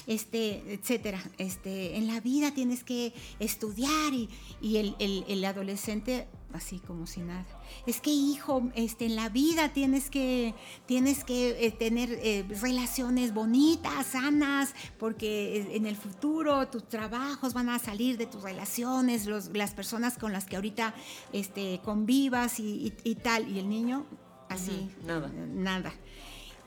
[0.07, 1.21] este, etcétera.
[1.37, 4.29] Este, en la vida tienes que estudiar y,
[4.61, 7.45] y el, el, el adolescente así como si nada.
[7.85, 10.53] Es que hijo, este, en la vida tienes que,
[10.85, 17.69] tienes que eh, tener eh, relaciones bonitas, sanas, porque en el futuro tus trabajos van
[17.69, 20.93] a salir de tus relaciones, las personas con las que ahorita
[21.33, 22.91] este, convivas y,
[23.21, 23.49] tal.
[23.49, 24.05] Y el niño,
[24.49, 25.29] así, nada.
[25.53, 25.93] nada.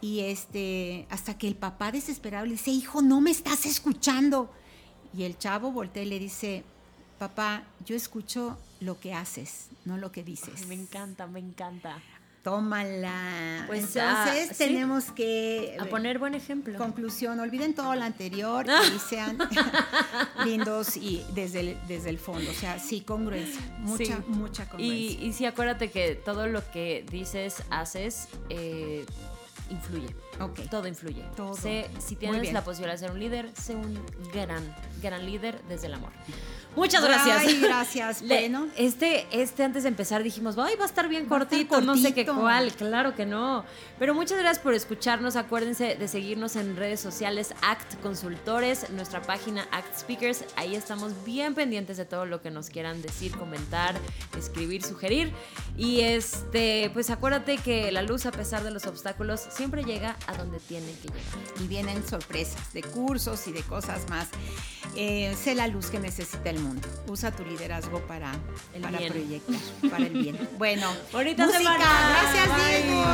[0.01, 4.51] Y este, hasta que el papá desesperado le dice, hijo, no me estás escuchando.
[5.17, 6.65] Y el chavo voltea y le dice,
[7.19, 10.67] papá, yo escucho lo que haces, no lo que dices.
[10.67, 12.03] me encanta, me encanta.
[12.43, 13.65] Tómala.
[13.69, 16.77] Pues entonces tenemos que a poner buen ejemplo.
[16.77, 18.67] Conclusión, olviden todo lo anterior
[18.97, 19.39] y sean
[20.45, 25.25] lindos y desde el, desde el fondo, o sea, sí congruencia, mucha mucha congruencia.
[25.25, 29.07] Y, sí acuérdate que todo lo que dices, haces eh,
[29.71, 30.13] influye.
[30.41, 30.67] Okay.
[30.67, 31.23] Todo influye.
[31.37, 31.55] Todo.
[31.55, 34.01] si tienes la posibilidad de ser un líder, sé un
[34.33, 34.65] gran
[35.01, 36.11] gran líder desde el amor.
[36.75, 37.43] Muchas gracias.
[37.47, 38.23] Ay, gracias.
[38.27, 38.69] bueno.
[38.77, 42.25] Este, este antes de empezar dijimos, ay, va a estar bien cortito, no sé qué
[42.25, 43.65] cuál, claro que no.
[43.99, 45.37] Pero muchas gracias por escucharnos.
[45.37, 50.45] Acuérdense de seguirnos en redes sociales ACT Consultores, nuestra página ACT Speakers.
[50.57, 53.95] Ahí estamos bien pendientes de todo lo que nos quieran decir, comentar,
[54.39, 55.33] escribir, sugerir.
[55.77, 60.37] Y este, pues acuérdate que la luz, a pesar de los obstáculos, siempre llega a
[60.37, 61.63] donde tiene que llegar.
[61.63, 64.29] Y vienen sorpresas de cursos y de cosas más.
[64.97, 66.89] Eh, sé la luz que necesita el mundo.
[67.07, 68.33] Usa tu liderazgo para,
[68.75, 69.13] el bien.
[69.13, 70.49] proyectar, para el bien.
[70.59, 71.77] Bueno, ahorita música.
[71.77, 72.83] Gracias, Bye.
[72.83, 73.05] Diego,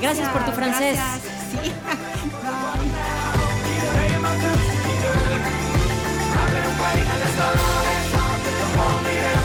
[0.00, 0.28] gracias.
[0.30, 0.98] Por tu francés.